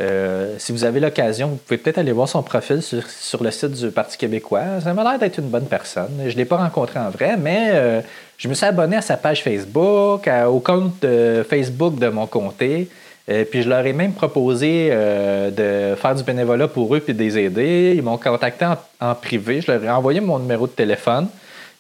Euh, 0.01 0.55
si 0.59 0.71
vous 0.71 0.85
avez 0.85 1.01
l'occasion, 1.01 1.49
vous 1.49 1.57
pouvez 1.57 1.79
peut-être 1.79 1.99
aller 1.99 2.13
voir 2.13 2.29
son 2.29 2.43
profil 2.43 2.83
sur, 2.83 3.43
le 3.43 3.51
site 3.51 3.73
du 3.73 3.91
Parti 3.91 4.17
québécois. 4.17 4.81
Ça 4.83 4.95
m'a 4.95 5.03
l'air 5.03 5.19
d'être 5.19 5.39
une 5.39 5.49
bonne 5.49 5.67
personne. 5.67 6.11
Je 6.25 6.33
ne 6.33 6.37
l'ai 6.37 6.45
pas 6.45 6.57
rencontré 6.57 7.01
en 7.01 7.11
vrai, 7.11 7.37
mais 7.37 7.71
euh, 7.73 8.01
je 8.37 8.49
me 8.49 8.55
suis 8.55 8.67
abonné 8.67 8.97
à 8.97 9.03
sa 9.03 9.17
page 9.17 9.43
Facebook, 9.43 10.29
au 10.47 10.61
compte 10.61 11.05
Facebook 11.49 11.99
de 11.99 12.09
mon 12.09 12.27
comté. 12.27 12.89
Euh, 13.29 13.45
puis 13.45 13.63
je 13.63 13.69
leur 13.69 13.85
ai 13.85 13.93
même 13.93 14.13
proposé 14.13 14.89
de 14.91 15.95
faire 15.97 16.15
du 16.15 16.23
bénévolat 16.23 16.69
pour 16.69 16.95
eux 16.95 17.01
puis 17.01 17.13
de 17.13 17.19
les 17.19 17.37
aider. 17.37 17.95
Ils 17.97 18.03
m'ont 18.03 18.19
contacté 18.19 18.67
en, 19.01 19.15
privé. 19.17 19.61
Je 19.61 19.73
leur 19.73 19.83
ai 19.83 19.91
envoyé 19.91 20.21
mon 20.21 20.39
numéro 20.39 20.69
de 20.69 20.73
téléphone. 20.73 21.27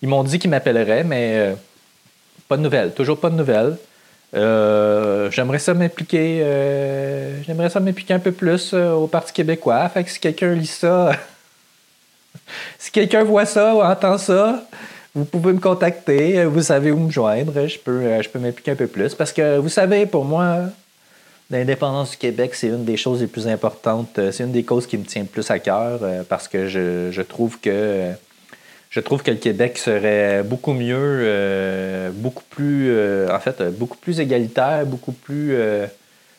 Ils 0.02 0.08
m'ont 0.08 0.24
dit 0.24 0.40
qu'ils 0.40 0.50
m'appelleraient, 0.50 1.04
mais 1.04 1.54
pas 2.48 2.56
de 2.56 2.62
nouvelles. 2.62 2.92
Toujours 2.92 3.18
pas 3.18 3.30
de 3.30 3.36
nouvelles. 3.36 3.76
Euh, 4.34 5.30
j'aimerais 5.30 5.58
ça 5.58 5.72
m'impliquer 5.72 6.40
euh, 6.42 7.42
j'aimerais 7.44 7.70
ça 7.70 7.80
m'impliquer 7.80 8.12
un 8.12 8.18
peu 8.18 8.32
plus 8.32 8.72
euh, 8.74 8.92
au 8.92 9.06
Parti 9.06 9.32
québécois. 9.32 9.88
Fait 9.88 10.04
que 10.04 10.10
si 10.10 10.20
quelqu'un 10.20 10.54
lit 10.54 10.66
ça, 10.66 11.12
si 12.78 12.90
quelqu'un 12.90 13.24
voit 13.24 13.46
ça 13.46 13.74
ou 13.74 13.80
entend 13.80 14.18
ça, 14.18 14.64
vous 15.14 15.24
pouvez 15.24 15.52
me 15.52 15.60
contacter. 15.60 16.44
Vous 16.44 16.62
savez 16.62 16.90
où 16.90 16.98
me 16.98 17.10
joindre. 17.10 17.66
Je 17.66 17.78
peux, 17.78 18.22
je 18.22 18.28
peux 18.28 18.38
m'impliquer 18.38 18.72
un 18.72 18.76
peu 18.76 18.86
plus. 18.86 19.14
Parce 19.14 19.32
que 19.32 19.56
vous 19.56 19.70
savez, 19.70 20.04
pour 20.04 20.24
moi, 20.26 20.64
l'indépendance 21.50 22.10
du 22.10 22.18
Québec, 22.18 22.54
c'est 22.54 22.68
une 22.68 22.84
des 22.84 22.98
choses 22.98 23.22
les 23.22 23.26
plus 23.26 23.48
importantes. 23.48 24.20
C'est 24.30 24.44
une 24.44 24.52
des 24.52 24.62
causes 24.62 24.86
qui 24.86 24.98
me 24.98 25.04
tient 25.04 25.22
le 25.22 25.28
plus 25.28 25.50
à 25.50 25.58
cœur 25.58 26.00
parce 26.28 26.46
que 26.46 26.68
je, 26.68 27.10
je 27.10 27.22
trouve 27.22 27.58
que 27.58 28.12
je 28.90 29.00
trouve 29.00 29.22
que 29.22 29.30
le 29.30 29.36
Québec 29.36 29.76
serait 29.78 30.42
beaucoup 30.42 30.72
mieux, 30.72 30.96
euh, 30.96 32.10
beaucoup 32.12 32.44
plus, 32.48 32.88
euh, 32.90 33.28
en 33.34 33.38
fait, 33.38 33.62
beaucoup 33.78 33.98
plus 33.98 34.18
égalitaire, 34.20 34.86
beaucoup 34.86 35.12
plus 35.12 35.54
euh, 35.54 35.86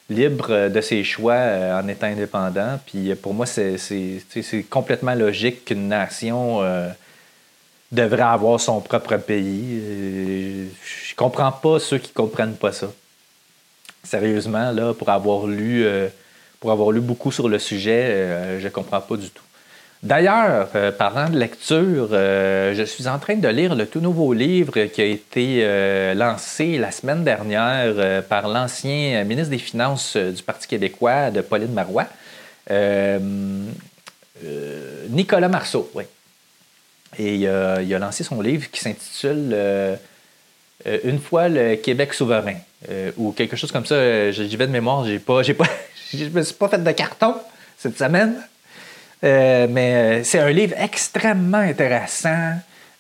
libre 0.10 0.70
de 0.70 0.82
ses 0.82 1.04
choix 1.04 1.38
en 1.74 1.88
étant 1.88 2.08
indépendant. 2.08 2.80
Puis 2.88 3.14
pour 3.16 3.36
moi, 3.36 3.46
c'est 3.46 3.78
complètement 4.70 5.14
logique 5.14 5.66
qu'une 5.66 5.88
nation 5.88 6.62
devrait 7.92 8.24
avoir 8.24 8.60
son 8.60 8.82
propre 8.82 9.18
pays. 9.18 9.80
Je 10.84 11.16
comprends 11.16 11.52
pas 11.52 11.80
ceux 11.80 12.00
qui 12.00 12.12
comprennent 12.12 12.56
pas 12.56 12.72
ça. 12.72 12.92
Sérieusement, 14.04 14.72
là, 14.72 14.96
pour 14.96 15.10
avoir 15.10 15.46
lu, 15.46 15.86
pour 16.60 16.72
avoir 16.72 16.90
lu 16.90 17.02
beaucoup 17.02 17.32
sur 17.32 17.48
le 17.48 17.60
sujet, 17.60 18.58
je 18.60 18.68
comprends 18.70 19.02
pas 19.02 19.16
du 19.16 19.30
tout. 19.30 19.44
D'ailleurs, 20.02 20.70
euh, 20.76 20.94
parlant 20.94 21.30
de 21.30 21.38
lecture, 21.38 22.10
euh, 22.14 22.74
je 22.74 22.84
suis 22.84 23.10
en 23.10 23.20
train 23.20 23.36
de 23.36 23.48
lire 23.50 23.76
le 23.76 23.86
tout 23.86 24.00
nouveau 24.00 24.32
livre 24.32 24.86
qui 24.86 25.02
a 25.02 25.06
été 25.06 25.60
euh, 25.64 26.14
lancé 26.14 26.78
la 26.78 26.92
semaine 26.92 27.26
dernière 27.26 28.24
par 28.24 28.48
l'ancien 28.48 29.22
ministre 29.26 29.50
des 29.50 29.58
Finances 29.58 30.16
du 30.16 30.42
Parti 30.42 30.70
québécois 30.70 31.32
de 31.32 31.42
Pauline 31.42 31.74
Marois, 31.74 32.08
Nicolas 35.10 35.50
Marceau. 35.50 35.92
Et 37.18 37.36
il 37.36 37.48
a 37.48 38.00
lancé 38.00 38.24
son 38.24 38.40
livre 38.42 38.72
qui 38.72 38.80
s'intitule 38.80 39.54
Une 41.04 41.20
fois 41.20 41.50
le 41.50 41.76
Québec 41.76 42.14
souverain, 42.14 42.56
ou 43.18 43.34
quelque 43.34 43.58
chose 43.58 43.74
comme 43.74 43.86
ça. 43.86 44.32
J'y 44.32 44.56
vais 44.56 44.68
de 44.68 44.72
mémoire, 44.72 45.04
j'ai 45.04 45.20
pas, 45.20 45.42
je 46.14 46.24
me 46.24 46.42
suis 46.42 46.54
pas 46.54 46.70
fait 46.70 46.82
de 46.82 46.92
carton 46.92 47.36
cette 47.78 47.98
semaine. 47.98 48.36
Euh, 49.24 49.68
mais 49.70 49.96
euh, 49.96 50.24
c'est 50.24 50.40
un 50.40 50.50
livre 50.50 50.76
extrêmement 50.78 51.58
intéressant. 51.58 52.54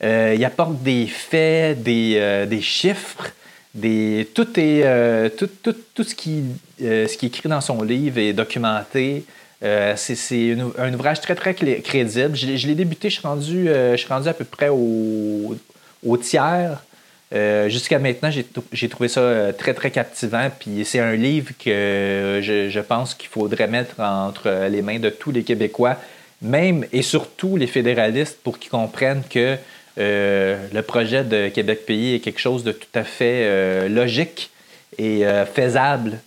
Euh, 0.03 0.33
il 0.35 0.43
apporte 0.45 0.81
des 0.81 1.07
faits, 1.07 1.81
des, 1.81 2.45
des 2.47 2.61
chiffres. 2.61 3.31
Des, 3.73 4.27
tout, 4.33 4.47
est, 4.59 5.29
tout, 5.37 5.49
tout, 5.61 5.75
tout, 5.93 6.03
ce, 6.03 6.15
qui, 6.15 6.43
ce 6.79 7.15
qui 7.15 7.25
est 7.27 7.29
écrit 7.29 7.47
dans 7.47 7.61
son 7.61 7.83
livre 7.83 8.17
est 8.17 8.33
documenté. 8.33 9.25
c'est 9.61 10.57
un 10.77 10.93
ouvrage 10.93 11.21
très, 11.21 11.35
très 11.35 11.53
crédible. 11.53 12.35
Je, 12.35 12.55
je 12.55 12.67
l'ai 12.67 12.75
débuté, 12.75 13.09
je 13.09 13.19
suis, 13.19 13.27
rendu, 13.27 13.67
je 13.67 13.95
suis 13.95 14.07
rendu 14.07 14.27
à 14.27 14.33
peu 14.33 14.43
près 14.43 14.69
au, 14.69 15.55
au 16.03 16.17
tiers. 16.17 16.81
Euh, 17.31 17.69
jusqu'à 17.69 17.99
maintenant, 17.99 18.31
j'ai 18.31 18.89
trouvé 18.89 19.07
ça 19.07 19.21
euh, 19.21 19.51
très, 19.51 19.73
très 19.73 19.91
captivant. 19.91 20.49
Puis 20.59 20.83
c'est 20.83 20.99
un 20.99 21.15
livre 21.15 21.51
que 21.63 22.39
je, 22.41 22.79
pense 22.79 23.13
qu'il 23.13 23.29
faudrait 23.29 23.67
mettre 23.67 23.99
entre 23.99 24.67
les 24.69 24.81
mains 24.81 24.99
de 24.99 25.09
tous 25.09 25.31
les 25.31 25.43
Québécois, 25.43 25.97
même 26.41 26.85
et 26.91 27.01
surtout 27.01 27.55
les 27.55 27.67
fédéralistes, 27.67 28.39
pour 28.43 28.57
qu'ils 28.57 28.71
comprennent 28.71 29.23
que 29.29 29.57
euh, 29.99 30.67
le 30.73 30.81
projet 30.81 31.23
de 31.23 31.49
Québec 31.49 31.85
Pays 31.85 32.15
est 32.15 32.19
quelque 32.19 32.39
chose 32.39 32.63
de 32.63 32.71
tout 32.71 32.87
à 32.95 33.03
fait 33.03 33.87
logique 33.89 34.49
et 34.97 35.23
faisable 35.53 36.19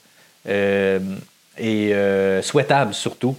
et 0.46 1.92
souhaitable 2.42 2.94
surtout. 2.94 3.36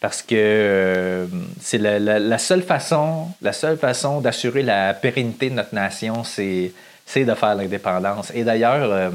Parce 0.00 0.22
que 0.22 1.28
c'est 1.60 1.78
la, 1.78 2.38
seule 2.38 2.62
façon, 2.62 3.28
la 3.42 3.52
seule 3.52 3.76
façon 3.76 4.20
d'assurer 4.20 4.62
la 4.62 4.94
pérennité 4.94 5.50
de 5.50 5.54
notre 5.54 5.74
nation, 5.74 6.24
c'est 6.24 6.72
c'est 7.10 7.24
de 7.24 7.34
faire 7.34 7.56
l'indépendance. 7.56 8.30
Et 8.34 8.44
d'ailleurs, 8.44 8.88
euh, 8.92 9.10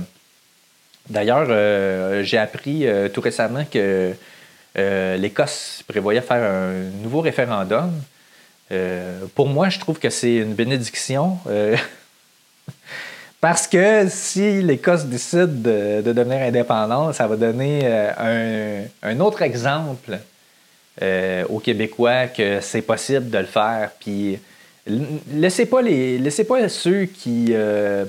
euh, 1.16 2.24
j'ai 2.24 2.38
appris 2.38 2.86
euh, 2.86 3.08
tout 3.08 3.22
récemment 3.22 3.64
que 3.72 4.14
l'Écosse 4.76 5.82
prévoyait 5.88 6.20
faire 6.20 6.44
un 6.44 6.74
nouveau 7.02 7.22
référendum. 7.22 7.94
pour 9.34 9.48
moi, 9.48 9.70
je 9.70 9.80
trouve 9.80 10.00
que 10.00 10.10
c'est 10.10 10.36
une 10.36 10.54
bénédiction. 10.54 11.40
Parce 13.40 13.68
que 13.68 14.08
si 14.10 14.62
l'Écosse 14.62 15.06
décide 15.06 15.62
de, 15.62 16.02
devenir 16.02 16.42
indépendante, 16.42 17.14
ça 17.14 17.28
va 17.28 17.38
donner 17.38 17.88
un, 19.02 19.20
autre 19.22 19.44
exemple 19.44 20.20
aux 21.50 21.60
Québécois 21.60 22.28
que 22.28 22.60
c'est 22.60 22.82
possible 22.82 23.30
de 23.30 23.38
le 23.38 23.46
faire. 23.46 23.92
Puis 23.98 24.38
Laissez 24.88 25.66
pas, 25.66 25.82
les, 25.82 26.20
laissez 26.20 26.44
pas 26.44 26.70
ceux 26.70 27.06
qui, 27.06 27.48
euh, 27.52 28.06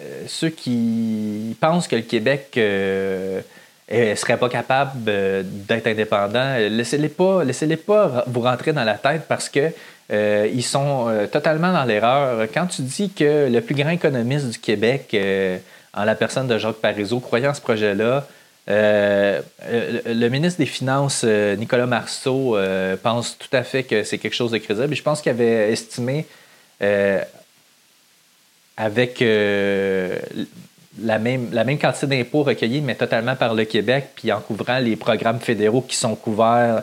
euh, 0.00 0.50
qui 0.50 1.56
pensent 1.60 1.86
que 1.86 1.94
le 1.94 2.02
Québec 2.02 2.54
euh, 2.56 3.40
serait 3.88 4.36
pas 4.36 4.48
capable 4.48 5.04
d'être 5.04 5.86
indépendant. 5.86 6.56
Laissez-les 6.56 7.10
pas, 7.10 7.44
laissez-les 7.44 7.76
pas 7.76 8.24
vous 8.26 8.40
rentrer 8.40 8.72
dans 8.72 8.82
la 8.82 8.94
tête 8.94 9.22
parce 9.28 9.48
que 9.48 9.70
ils 10.10 10.64
sont 10.64 11.28
totalement 11.30 11.72
dans 11.72 11.84
l'erreur. 11.84 12.48
Quand 12.52 12.66
tu 12.66 12.82
dis 12.82 13.10
que 13.10 13.48
le 13.48 13.60
plus 13.60 13.76
grand 13.76 13.90
économiste 13.90 14.48
du 14.48 14.58
Québec, 14.58 15.16
en 15.94 16.04
la 16.04 16.14
personne 16.16 16.48
de 16.48 16.58
Jacques 16.58 16.76
Parizeau, 16.76 17.20
croyant 17.20 17.54
ce 17.54 17.60
projet-là, 17.60 18.26
euh, 18.68 19.42
le 20.06 20.28
ministre 20.28 20.58
des 20.58 20.66
Finances, 20.66 21.22
euh, 21.24 21.54
Nicolas 21.54 21.86
Marceau, 21.86 22.56
euh, 22.56 22.96
pense 22.96 23.38
tout 23.38 23.48
à 23.52 23.62
fait 23.62 23.84
que 23.84 24.02
c'est 24.02 24.18
quelque 24.18 24.34
chose 24.34 24.50
de 24.50 24.58
crédible. 24.58 24.94
je 24.94 25.02
pense 25.02 25.22
qu'il 25.22 25.30
avait 25.30 25.72
estimé 25.72 26.26
avec 28.76 29.20
la, 29.20 31.18
même, 31.18 31.48
la 31.52 31.64
même 31.64 31.78
quantité 31.78 32.06
d'impôts 32.06 32.42
recueillis, 32.42 32.80
mais 32.80 32.94
totalement 32.94 33.36
par 33.36 33.54
le 33.54 33.64
Québec, 33.64 34.08
puis 34.16 34.30
en 34.32 34.40
couvrant 34.40 34.78
les 34.78 34.96
programmes 34.96 35.40
fédéraux 35.40 35.80
qui 35.80 35.96
sont 35.96 36.14
couverts, 36.16 36.82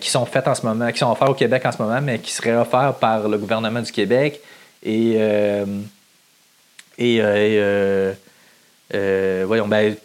qui 0.00 0.08
sont 0.08 0.26
faits 0.26 0.46
en 0.46 0.54
ce 0.54 0.64
moment, 0.64 0.92
qui 0.92 0.98
sont 0.98 1.10
offerts 1.10 1.30
au 1.30 1.34
Québec 1.34 1.66
en 1.66 1.72
ce 1.72 1.82
moment, 1.82 2.00
mais 2.00 2.20
qui 2.20 2.30
seraient 2.30 2.54
offerts 2.54 2.94
par 3.00 3.28
le 3.28 3.38
gouvernement 3.38 3.80
du 3.80 3.90
Québec. 3.90 4.40
Et, 4.84 5.14
et, 6.98 7.20
voyons, 9.44 9.66
ben, 9.66 9.96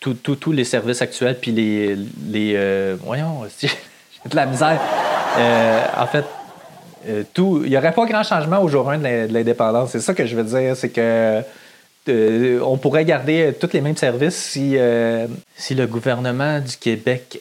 tous 0.00 0.52
les 0.52 0.64
services 0.64 1.02
actuels, 1.02 1.38
puis 1.40 1.52
les. 1.52 1.96
les 2.30 2.54
euh, 2.56 2.96
voyons, 3.02 3.42
j'ai 3.60 3.68
de 4.24 4.36
la 4.36 4.46
misère. 4.46 4.80
Euh, 5.38 5.84
en 5.96 6.06
fait, 6.06 6.24
euh, 7.08 7.22
tout. 7.34 7.62
Il 7.64 7.70
n'y 7.70 7.76
aurait 7.76 7.92
pas 7.92 8.06
grand 8.06 8.22
changement 8.22 8.62
au 8.62 8.68
jour 8.68 8.90
1 8.90 8.98
de 8.98 9.32
l'indépendance. 9.32 9.90
C'est 9.90 10.00
ça 10.00 10.14
que 10.14 10.26
je 10.26 10.36
veux 10.36 10.44
dire. 10.44 10.76
C'est 10.76 10.90
que. 10.90 11.42
on 12.62 12.78
pourrait 12.78 13.04
garder 13.04 13.54
tous 13.58 13.72
les 13.72 13.80
mêmes 13.80 13.96
services 13.96 14.36
si, 14.36 14.76
si 15.56 15.74
le 15.74 15.86
gouvernement 15.86 16.60
du 16.60 16.76
Québec 16.76 17.40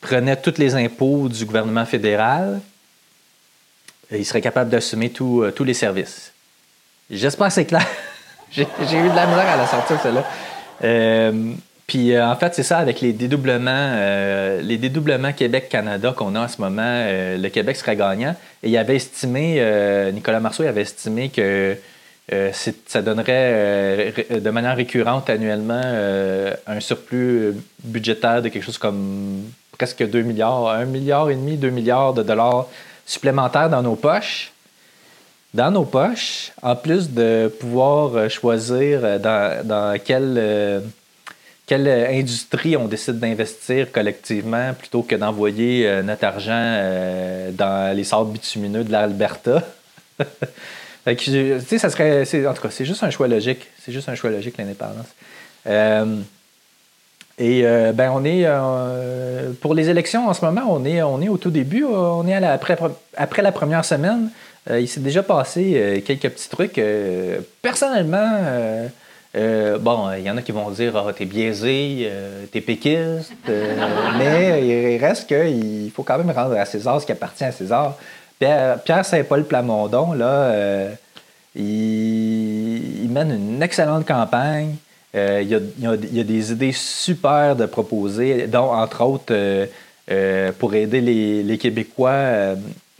prenait 0.00 0.36
tous 0.36 0.56
les 0.58 0.74
impôts 0.74 1.28
du 1.28 1.44
gouvernement 1.44 1.84
fédéral, 1.84 2.60
il 4.12 4.24
serait 4.24 4.40
capable 4.40 4.70
d'assumer 4.70 5.10
tous 5.10 5.64
les 5.64 5.74
services. 5.74 6.32
J'espère 7.10 7.48
que 7.48 7.52
c'est 7.54 7.64
clair. 7.64 7.86
J'ai 8.52 8.62
eu 8.62 9.08
de 9.10 9.16
la 9.16 9.26
misère 9.26 9.48
à 9.48 9.56
la 9.56 9.66
sortir, 9.66 10.00
celle-là. 10.00 10.24
Euh, 10.84 11.52
puis 11.86 12.14
euh, 12.14 12.26
en 12.26 12.36
fait, 12.36 12.54
c'est 12.54 12.62
ça 12.62 12.78
avec 12.78 13.00
les 13.00 13.12
dédoublements, 13.12 13.70
euh, 13.70 14.60
les 14.62 14.78
dédoublements 14.78 15.32
Québec-Canada 15.32 16.14
qu'on 16.16 16.34
a 16.34 16.40
en 16.40 16.48
ce 16.48 16.60
moment, 16.60 17.04
le 17.06 17.48
Québec 17.48 17.76
serait 17.76 17.96
gagnant. 17.96 18.36
Et 18.62 18.68
il 18.68 18.76
avait 18.76 18.96
estimé, 18.96 19.60
Nicolas 20.12 20.40
Marceau 20.40 20.62
avait 20.62 20.82
estimé 20.82 21.30
que 21.30 21.76
ça 22.52 23.02
donnerait 23.02 24.12
de 24.30 24.50
manière 24.50 24.76
récurrente 24.76 25.28
annuellement 25.28 25.82
un 26.66 26.80
surplus 26.80 27.54
budgétaire 27.82 28.40
de 28.40 28.48
quelque 28.50 28.64
chose 28.64 28.78
comme 28.78 29.42
presque 29.76 30.08
2 30.08 30.22
milliards, 30.22 30.68
1 30.68 30.84
milliard 30.84 31.28
et 31.30 31.34
demi, 31.34 31.56
2 31.56 31.70
milliards 31.70 32.14
de 32.14 32.22
dollars 32.22 32.68
supplémentaires 33.04 33.68
dans 33.68 33.82
nos 33.82 33.96
poches. 33.96 34.52
Dans 35.52 35.70
nos 35.70 35.84
poches, 35.84 36.52
en 36.62 36.76
plus 36.76 37.10
de 37.10 37.52
pouvoir 37.60 38.30
choisir 38.30 39.18
dans, 39.18 39.66
dans 39.66 39.98
quelle, 39.98 40.82
quelle 41.66 41.88
industrie 41.88 42.76
on 42.76 42.86
décide 42.86 43.18
d'investir 43.18 43.90
collectivement 43.90 44.72
plutôt 44.74 45.02
que 45.02 45.16
d'envoyer 45.16 46.02
notre 46.04 46.24
argent 46.24 47.50
dans 47.52 47.96
les 47.96 48.04
sables 48.04 48.30
bitumineux 48.30 48.84
de 48.84 48.92
l'Alberta. 48.92 49.64
tu 51.18 51.60
sais, 51.66 51.78
ça 51.78 51.90
serait. 51.90 52.22
En 52.46 52.54
tout 52.54 52.62
cas, 52.62 52.70
c'est 52.70 52.84
juste 52.84 53.02
un 53.02 53.10
choix 53.10 53.26
logique. 53.26 53.66
C'est 53.84 53.92
juste 53.92 54.08
un 54.08 54.14
choix 54.14 54.30
logique, 54.30 54.56
l'indépendance. 54.56 55.08
Et 57.40 57.62
euh, 57.64 57.92
ben, 57.92 58.12
on 58.14 58.22
est 58.22 58.42
euh, 58.44 59.52
pour 59.62 59.72
les 59.72 59.88
élections 59.88 60.28
en 60.28 60.34
ce 60.34 60.44
moment, 60.44 60.64
on 60.68 60.84
est, 60.84 61.02
on 61.02 61.22
est 61.22 61.30
au 61.30 61.38
tout 61.38 61.50
début, 61.50 61.84
on 61.84 62.28
est 62.28 62.34
après, 62.34 62.76
après 63.16 63.40
la 63.40 63.50
première 63.50 63.82
semaine. 63.82 64.28
Euh, 64.68 64.80
il 64.80 64.88
s'est 64.88 65.00
déjà 65.00 65.22
passé 65.22 66.02
quelques 66.04 66.28
petits 66.28 66.48
trucs. 66.48 66.80
personnellement, 67.62 68.88
bon, 69.34 70.12
il 70.12 70.24
y 70.24 70.30
en 70.30 70.36
a 70.36 70.42
qui 70.42 70.52
vont 70.52 70.70
dire 70.70 70.96
ah, 70.96 71.12
t'es 71.12 71.24
biaisé, 71.24 72.10
t'es 72.52 72.60
péquiste, 72.60 73.32
mais 74.18 74.66
il 74.66 74.98
reste 74.98 75.28
qu'il 75.28 75.90
faut 75.94 76.02
quand 76.02 76.18
même 76.18 76.30
rendre 76.30 76.56
à 76.58 76.66
César 76.66 77.00
ce 77.00 77.06
qui 77.06 77.12
appartient 77.12 77.44
à 77.44 77.52
César. 77.52 77.96
Pierre, 78.38 78.80
Pierre 78.82 79.04
Saint-Paul 79.04 79.44
Plamondon, 79.44 80.12
là, 80.12 80.90
il, 81.54 83.04
il, 83.04 83.10
mène 83.10 83.30
une 83.32 83.62
excellente 83.62 84.06
campagne. 84.06 84.76
Euh, 85.14 85.42
il, 85.42 85.48
y 85.48 86.20
a, 86.20 86.24
des 86.24 86.52
idées 86.52 86.72
super 86.72 87.56
de 87.56 87.66
proposer, 87.66 88.46
dont 88.46 88.72
entre 88.72 89.02
autres 89.02 89.24
euh, 89.32 89.66
euh, 90.10 90.52
pour 90.56 90.74
aider 90.74 91.00
les, 91.00 91.58
Québécois 91.58 92.54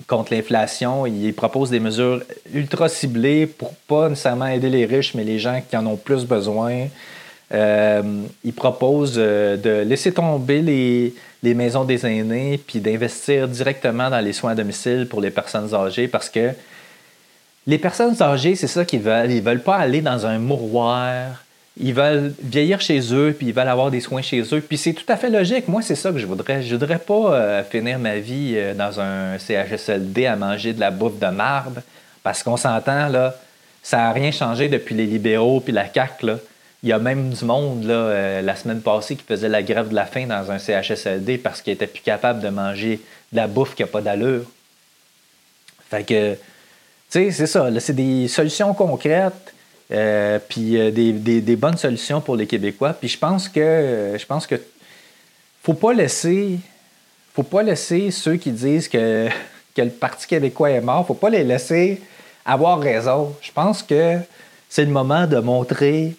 contre 0.07 0.35
l'inflation. 0.35 1.07
Il 1.07 1.33
propose 1.35 1.71
des 1.71 1.81
mesures 1.81 2.23
ultra 2.53 2.89
ciblées 2.89 3.47
pour 3.47 3.75
pas 3.89 4.09
nécessairement 4.09 4.47
aider 4.47 4.71
les 4.71 4.87
riches, 4.87 5.15
mais 5.15 5.25
les 5.25 5.39
gens 5.39 5.63
qui 5.69 5.77
en 5.77 5.87
ont 5.87 5.97
plus 5.97 6.25
besoin. 6.25 6.89
il 7.53 8.53
propose 8.55 9.15
de 9.15 9.83
laisser 9.83 10.13
tomber 10.13 10.63
les, 10.63 11.15
les 11.43 11.55
maisons 11.55 11.85
des 11.85 12.07
aînés 12.07 12.61
puis 12.65 12.81
d'investir 12.81 13.49
directement 13.49 14.11
dans 14.11 14.21
les 14.21 14.33
soins 14.33 14.53
à 14.53 14.55
domicile 14.55 15.07
pour 15.09 15.21
les 15.21 15.31
personnes 15.31 15.75
âgées 15.75 16.09
parce 16.09 16.29
que 16.29 16.51
les 17.67 17.79
personnes 17.79 18.21
âgées, 18.23 18.57
c'est 18.57 18.67
ça 18.67 18.85
qu'ils 18.85 19.01
veulent. 19.01 19.31
Ils 19.31 19.43
veulent 19.43 19.63
pas 19.63 19.77
aller 19.77 20.01
dans 20.01 20.27
un 20.27 20.39
mouroir 20.39 21.45
ils 21.83 21.95
veulent 21.95 22.35
vieillir 22.43 22.81
chez 22.81 23.01
eux, 23.15 23.35
puis 23.37 23.49
ils 23.49 23.55
veulent 23.55 23.69
avoir 23.69 23.91
des 23.91 24.01
soins 24.01 24.21
chez 24.21 24.43
eux. 24.55 24.61
Puis 24.61 24.77
c'est 24.77 24.93
tout 24.93 25.05
à 25.09 25.17
fait 25.17 25.31
logique. 25.31 25.67
Moi, 25.67 25.81
c'est 25.81 25.95
ça 25.95 26.13
que 26.13 26.19
je 26.19 26.27
voudrais. 26.27 26.63
Je 26.63 26.75
voudrais 26.75 26.99
pas 26.99 27.35
euh, 27.35 27.65
finir 27.65 27.99
ma 27.99 28.19
vie 28.19 28.53
euh, 28.55 28.75
dans 28.75 29.01
un 29.01 29.39
CHSLD 29.39 30.27
à 30.27 30.37
manger 30.37 30.75
de 30.75 30.81
la 30.81 30.91
bouffe 30.91 31.19
de 31.19 31.27
marbre, 31.29 31.81
parce 32.23 32.43
qu'on 32.43 32.59
s'entend, 32.59 33.09
là, 33.09 33.35
ça 33.83 33.97
n'a 33.97 34.13
rien 34.13 34.31
changé 34.31 34.69
depuis 34.69 34.95
les 34.95 35.07
libéraux 35.07 35.61
puis 35.61 35.73
la 35.73 35.91
CAQ, 35.93 36.27
là. 36.27 36.37
Il 36.83 36.89
y 36.89 36.93
a 36.93 36.99
même 36.99 37.31
du 37.31 37.45
monde, 37.45 37.85
là, 37.85 37.95
euh, 37.95 38.43
la 38.43 38.57
semaine 38.57 38.81
passée, 38.81 39.17
qui 39.17 39.25
faisait 39.25 39.51
la 39.51 39.63
grève 39.63 39.89
de 39.89 39.95
la 39.95 40.07
faim 40.07 40.27
dans 40.27 40.51
un 40.51 40.59
CHSLD 40.59 41.39
parce 41.39 41.61
qu'il 41.61 41.73
était 41.75 41.87
plus 41.87 42.01
capable 42.01 42.41
de 42.41 42.49
manger 42.49 43.01
de 43.33 43.37
la 43.37 43.47
bouffe 43.47 43.75
qui 43.75 43.83
n'a 43.83 43.89
pas 43.89 44.01
d'allure. 44.01 44.45
Fait 45.91 46.05
que, 46.05 46.35
tu 46.35 46.39
sais, 47.09 47.31
c'est 47.33 47.47
ça. 47.47 47.69
C'est 47.81 47.95
des 47.95 48.29
solutions 48.29 48.73
concrètes 48.73 49.55
euh, 49.93 50.39
puis 50.49 50.79
euh, 50.79 50.91
des, 50.91 51.57
bonnes 51.57 51.77
solutions 51.77 52.21
pour 52.21 52.37
les 52.37 52.47
Québécois. 52.47 52.93
Puis 52.93 53.09
je 53.09 53.19
pense 53.19 53.49
que 53.49 54.17
je 54.19 54.27
pense 54.27 54.47
que 54.47 54.57
faut 55.63 55.75
pas 55.75 55.93
laisser 55.93 56.59
faut 57.35 57.43
pas 57.43 57.63
laisser 57.63 58.11
ceux 58.11 58.37
qui 58.37 58.51
disent 58.51 58.89
que, 58.89 59.29
que 59.77 59.83
le 59.83 59.91
Parti 59.91 60.27
québécois 60.27 60.71
est 60.71 60.81
mort, 60.81 61.07
faut 61.07 61.15
pas 61.15 61.31
les 61.31 61.45
laisser 61.45 62.01
avoir 62.45 62.81
raison. 62.81 63.35
Je 63.41 63.53
pense 63.53 63.83
que 63.83 64.19
c'est 64.69 64.85
le 64.85 64.91
moment 64.91 65.27
de 65.27 65.39
montrer 65.39 66.15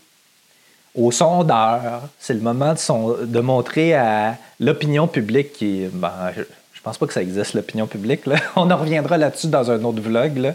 aux 0.93 1.12
sondeurs, 1.12 2.03
c'est 2.19 2.34
le 2.34 2.41
moment 2.41 2.73
de, 2.73 3.39
montrer 3.39 3.93
à 3.93 4.38
l'opinion 4.60 5.07
publique 5.07 5.53
qui. 5.53 5.86
Ben, 5.93 6.31
je, 6.36 6.43
je 6.81 6.81
pense 6.81 6.97
pas 6.97 7.05
que 7.05 7.13
ça 7.13 7.21
existe, 7.21 7.53
l'opinion 7.53 7.86
publique. 7.86 8.23
On 8.55 8.71
en 8.71 8.77
reviendra 8.77 9.17
là-dessus 9.17 9.47
dans 9.47 9.69
un 9.69 9.84
autre 9.84 10.01
vlog. 10.01 10.53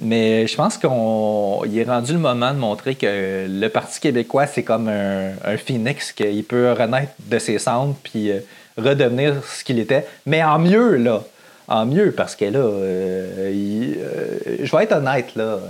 Mais 0.00 0.46
je 0.48 0.56
pense 0.56 0.76
qu'il 0.76 1.78
est 1.78 1.84
rendu 1.84 2.14
le 2.14 2.18
moment 2.18 2.52
de 2.52 2.58
montrer 2.58 2.96
que 2.96 3.46
le 3.48 3.68
Parti 3.68 4.00
québécois, 4.00 4.46
c'est 4.46 4.64
comme 4.64 4.88
un, 4.88 5.56
phoenix, 5.56 6.12
qu'il 6.12 6.44
peut 6.44 6.72
renaître 6.72 7.12
de 7.20 7.38
ses 7.38 7.58
cendres 7.58 7.94
puis 8.02 8.32
euh, 8.32 8.40
redevenir 8.76 9.34
ce 9.44 9.62
qu'il 9.62 9.78
était. 9.78 10.06
Mais 10.26 10.42
en 10.42 10.58
mieux, 10.58 10.96
là. 10.96 11.22
En 11.68 11.86
mieux, 11.86 12.12
parce 12.12 12.36
que 12.36 12.44
là, 12.44 12.58
euh, 12.58 13.52
euh, 13.52 14.56
je 14.62 14.76
vais 14.76 14.82
être 14.82 14.96
honnête, 14.96 15.34
là. 15.36 15.60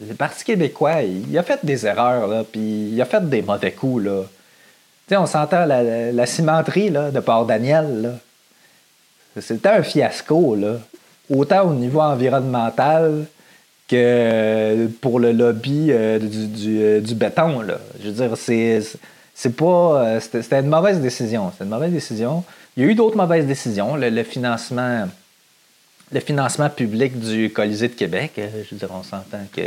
le 0.00 0.14
Parti 0.14 0.44
québécois, 0.44 1.02
il, 1.02 1.36
a 1.36 1.42
fait 1.42 1.58
des 1.62 1.86
erreurs, 1.86 2.26
là, 2.28 2.44
puis 2.50 2.90
il 2.92 3.02
a 3.02 3.04
fait 3.04 3.28
des 3.28 3.42
mauvais 3.42 3.72
coups, 3.72 4.04
là. 4.04 4.22
Tu 5.06 5.14
sais, 5.14 5.16
on 5.16 5.26
s'entend 5.26 5.66
la, 5.66 6.26
cimenterie, 6.26 6.88
là, 6.88 7.10
de 7.10 7.20
Port-Daniel, 7.20 8.00
là. 8.00 8.10
C'était 9.42 9.68
un 9.68 9.82
fiasco, 9.82 10.54
là. 10.54 10.76
Autant 11.28 11.68
au 11.68 11.74
niveau 11.74 12.00
environnemental 12.00 13.26
que 13.90 14.86
pour 15.00 15.18
le 15.18 15.32
lobby 15.32 15.88
euh, 15.90 16.20
euh, 16.20 17.00
du, 17.00 17.14
béton. 17.14 17.60
Là. 17.60 17.78
Je 18.00 18.08
veux 18.08 18.14
dire, 18.14 18.36
c'est, 18.36 18.80
c'est 19.34 19.56
pas. 19.56 20.04
Euh, 20.04 20.20
c'était, 20.20 20.60
une 20.60 20.68
mauvaise 20.68 21.00
décision. 21.00 21.50
C'était 21.50 21.64
une 21.64 21.70
mauvaise 21.70 21.92
décision. 21.92 22.44
Il 22.76 22.84
y 22.84 22.86
a 22.86 22.90
eu 22.90 22.94
d'autres 22.94 23.16
mauvaises 23.16 23.46
décisions. 23.46 23.96
Le, 23.96 24.22
financement. 24.22 25.08
Le 26.12 26.20
financement 26.20 26.70
public 26.70 27.18
du 27.18 27.50
Colisée 27.50 27.88
de 27.88 27.94
Québec, 27.94 28.32
je 28.36 28.74
veux 28.74 28.78
dire, 28.78 28.90
on 28.92 29.02
s'entend 29.02 29.44
que 29.54 29.62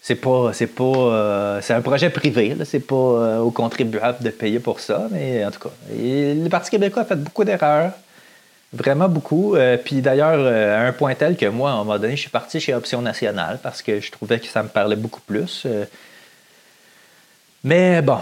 c'est 0.00 0.16
pas 0.16 0.52
c'est 0.52 0.66
pas 0.66 1.60
c'est 1.60 1.74
un 1.74 1.82
projet 1.82 2.08
privé 2.08 2.56
c'est 2.64 2.80
pas 2.80 3.38
aux 3.38 3.50
contribuables 3.50 4.24
de 4.24 4.30
payer 4.30 4.58
pour 4.58 4.80
ça 4.80 5.08
mais 5.12 5.44
en 5.44 5.50
tout 5.50 5.60
cas 5.60 5.68
le 5.92 6.48
Parti 6.48 6.70
québécois 6.70 7.02
a 7.02 7.04
fait 7.04 7.16
beaucoup 7.16 7.44
d'erreurs 7.44 7.92
Vraiment 8.72 9.08
beaucoup. 9.08 9.56
Euh, 9.56 9.76
puis 9.76 10.00
d'ailleurs, 10.00 10.38
euh, 10.38 10.88
un 10.88 10.92
point 10.92 11.14
tel 11.16 11.36
que 11.36 11.46
moi, 11.46 11.70
à 11.70 11.74
un 11.74 11.78
moment 11.78 11.98
donné, 11.98 12.14
je 12.14 12.20
suis 12.20 12.30
parti 12.30 12.60
chez 12.60 12.72
Option 12.72 13.02
Nationale 13.02 13.58
parce 13.60 13.82
que 13.82 14.00
je 14.00 14.12
trouvais 14.12 14.38
que 14.38 14.46
ça 14.46 14.62
me 14.62 14.68
parlait 14.68 14.96
beaucoup 14.96 15.20
plus. 15.20 15.64
Euh. 15.66 15.84
mais 17.64 18.00
bon, 18.00 18.18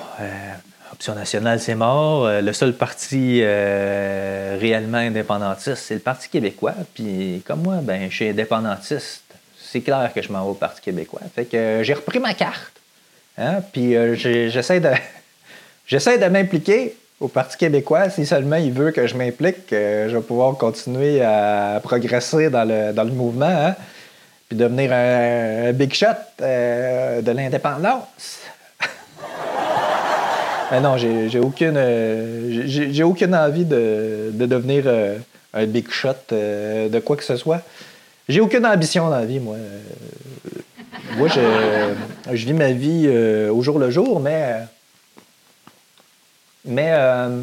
Option 0.90 1.14
Nationale, 1.14 1.61
c'est 1.61 1.74
mort. 1.74 2.26
le 2.40 2.52
seul 2.54 2.72
parti 2.72 3.42
réellement 3.42 4.98
indépendantiste, 4.98 5.82
c'est 5.84 5.94
le 5.94 6.00
Parti 6.00 6.30
québécois. 6.30 6.74
Puis 6.94 7.42
comme 7.46 7.62
moi, 7.62 7.76
ben, 7.82 8.08
je 8.11 8.14
suis 8.14 8.28
indépendantiste. 8.28 9.24
C'est 9.61 9.82
clair 9.82 10.11
que 10.14 10.22
je 10.22 10.32
m'en 10.32 10.44
vais 10.44 10.50
au 10.50 10.54
Parti 10.54 10.80
québécois. 10.80 11.20
Fait 11.34 11.44
que 11.44 11.82
j'ai 11.82 11.92
repris 11.92 12.20
ma 12.20 12.32
carte. 12.32 12.72
Hein? 13.37 13.61
Puis 13.70 13.94
j'essaie 14.16 14.80
de, 14.80 14.92
j'essaie 15.87 16.16
de 16.16 16.24
m'impliquer 16.24 16.96
au 17.20 17.28
Parti 17.28 17.57
québécois, 17.57 18.11
si 18.11 18.24
seulement 18.24 18.57
il 18.57 18.72
veut 18.72 18.92
que 18.92 19.07
je 19.07 19.16
m'implique, 19.16 19.66
je 19.70 20.14
vais 20.14 20.20
pouvoir 20.20 20.57
continuer 20.57 21.22
à 21.22 21.81
progresser 21.83 22.48
dans 22.48 22.64
le, 22.64 22.92
dans 22.92 23.04
le 23.04 23.11
mouvement, 23.11 23.46
hein, 23.46 23.74
puis 24.48 24.57
devenir 24.57 24.92
un, 24.92 25.72
big 25.72 25.92
shot 25.92 26.07
euh, 26.40 27.20
de 27.20 27.31
l'indépendance. 27.33 28.40
Mais 30.70 30.81
non, 30.81 30.96
j'ai 30.96 31.38
aucune, 31.38 31.76
euh, 31.76 32.62
j'ai 32.66 33.02
aucune 33.02 33.35
envie 33.35 33.64
de, 33.64 34.31
de 34.33 34.46
devenir 34.46 34.85
euh, 34.87 35.18
un 35.52 35.66
big 35.66 35.90
shot 35.90 36.14
de 36.31 36.98
quoi 37.00 37.16
que 37.16 37.24
ce 37.24 37.37
soit. 37.37 37.62
J'ai 38.28 38.40
aucune 38.40 38.64
ambition 38.64 39.09
dans 39.09 39.16
la 39.16 39.24
vie, 39.24 39.40
moi. 39.40 39.57
moi, 41.16 41.28
je, 41.28 41.40
je 42.35 42.46
vis 42.46 42.52
ma 42.52 42.72
vie 42.72 43.09
au 43.50 43.62
jour 43.62 43.78
le 43.78 43.90
jour, 43.90 44.20
mais 44.20 44.61
mais 46.68 46.90
euh, 46.92 47.40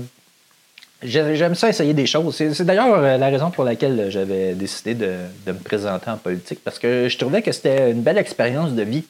j'aime 1.01 1.55
ça 1.55 1.67
essayer 1.67 1.93
des 1.93 2.05
choses. 2.05 2.35
C'est 2.35 2.63
d'ailleurs 2.63 2.93
euh, 2.93 3.17
la 3.17 3.27
raison 3.27 3.49
pour 3.51 3.63
laquelle 3.63 4.09
j'avais 4.09 4.53
décidé 4.53 4.93
de, 4.93 5.17
me 5.47 5.53
présenter 5.53 6.09
en 6.09 6.17
politique, 6.17 6.59
parce 6.63 6.79
que 6.79 7.09
je 7.09 7.17
trouvais 7.17 7.41
que 7.41 7.51
c'était 7.51 7.91
une 7.91 8.01
belle 8.01 8.17
expérience 8.17 8.71
de 8.71 8.83
vie. 8.83 9.03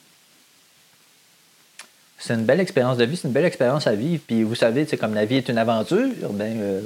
C'est 2.17 2.33
une 2.33 2.45
belle 2.45 2.61
expérience 2.61 2.97
de 2.97 3.03
vie, 3.03 3.17
c'est 3.17 3.27
une 3.27 3.33
belle 3.33 3.45
expérience 3.45 3.87
à 3.87 3.93
vivre. 3.93 4.23
Puis 4.25 4.43
vous 4.43 4.55
savez, 4.55 4.85
comme 4.97 5.13
la 5.13 5.25
vie 5.25 5.35
est 5.35 5.49
une 5.49 5.57
aventure, 5.57 6.31
ben, 6.31 6.59
euh, 6.59 6.81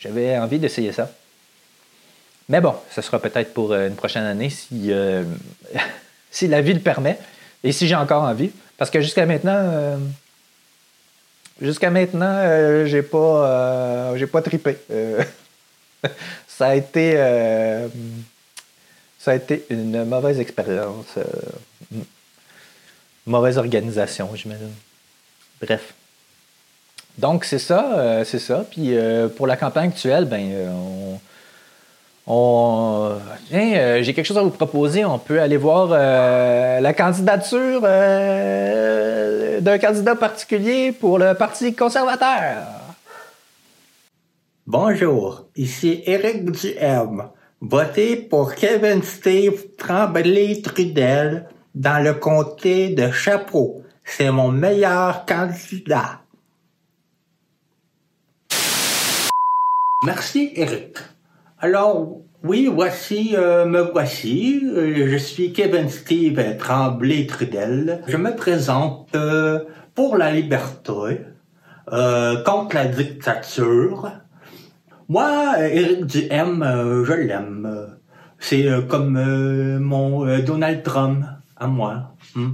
j'avais 0.00 0.36
envie 0.36 0.58
d'essayer 0.58 0.92
ça. 0.92 1.10
Mais 2.48 2.60
bon, 2.60 2.74
ce 2.90 3.00
sera 3.00 3.20
peut-être 3.20 3.54
pour 3.54 3.74
une 3.74 3.94
prochaine 3.94 4.24
année 4.24 4.50
si, 4.50 4.90
si 6.30 6.48
la 6.48 6.60
vie 6.60 6.74
le 6.74 6.80
permet 6.80 7.18
et 7.62 7.72
si 7.72 7.86
j'ai 7.86 7.94
encore 7.94 8.24
envie. 8.24 8.50
Parce 8.78 8.90
que 8.90 9.00
jusqu'à 9.00 9.26
maintenant, 9.26 9.98
Jusqu'à 11.60 11.90
maintenant, 11.90 12.36
euh, 12.38 12.86
j'ai 12.86 13.02
pas, 13.02 13.18
euh, 13.18 14.16
j'ai 14.16 14.28
pas 14.28 14.42
tripé. 14.42 14.76
Euh, 14.92 15.22
ça 16.46 16.68
a 16.68 16.74
été, 16.76 17.14
ça 19.18 19.32
a 19.32 19.34
été 19.34 19.66
une 19.70 20.04
mauvaise 20.04 20.38
expérience, 20.38 21.18
mauvaise 23.26 23.58
organisation, 23.58 24.30
j'imagine. 24.34 24.72
Bref. 25.60 25.94
Donc 27.16 27.44
c'est 27.44 27.58
ça, 27.58 28.22
c'est 28.24 28.38
ça. 28.38 28.64
Puis 28.70 28.96
pour 29.36 29.48
la 29.48 29.56
campagne 29.56 29.88
actuelle, 29.88 30.24
ben 30.24 30.68
On, 30.70 31.20
tiens, 32.28 33.72
euh, 33.74 34.02
j'ai 34.02 34.12
quelque 34.12 34.26
chose 34.26 34.38
à 34.38 34.42
vous 34.42 34.50
proposer. 34.50 35.04
On 35.04 35.18
peut 35.18 35.40
aller 35.40 35.56
voir 35.56 35.88
euh, 35.92 36.80
la 36.80 36.92
candidature 36.92 37.80
euh, 37.84 39.60
d'un 39.60 39.78
candidat 39.78 40.14
particulier 40.14 40.92
pour 40.92 41.18
le 41.18 41.34
Parti 41.34 41.74
conservateur. 41.74 42.66
Bonjour, 44.66 45.46
ici 45.56 46.02
Éric 46.04 46.50
Duhem. 46.50 47.24
Votez 47.62 48.16
pour 48.16 48.54
Kevin 48.54 49.02
Steve 49.02 49.64
Tremblay-Trudel 49.78 51.48
dans 51.74 52.04
le 52.04 52.12
comté 52.14 52.90
de 52.90 53.10
Chapeau. 53.10 53.82
C'est 54.04 54.30
mon 54.30 54.48
meilleur 54.48 55.24
candidat. 55.24 56.20
Merci, 60.04 60.52
Eric. 60.54 60.98
Alors, 61.60 62.20
oui, 62.44 62.70
voici, 62.72 63.34
euh, 63.36 63.66
me 63.66 63.80
voici. 63.80 64.62
Euh, 64.64 65.08
je 65.10 65.16
suis 65.16 65.52
Kevin 65.52 65.88
Steve 65.88 66.56
Tremblay-Trudel. 66.56 68.04
Je 68.06 68.16
me 68.16 68.36
présente 68.36 69.08
euh, 69.16 69.64
pour 69.96 70.16
la 70.16 70.30
liberté, 70.30 71.22
contre 71.90 72.76
la 72.76 72.84
dictature. 72.84 74.12
Moi, 75.08 75.54
Eric 75.58 76.06
Duhem, 76.06 77.02
je 77.04 77.12
l'aime. 77.12 77.96
C'est 78.38 78.68
comme 78.86 79.18
mon 79.80 80.38
Donald 80.38 80.84
Trump 80.84 81.24
à 81.56 81.66
moi. 81.66 82.14
Hmm. 82.36 82.50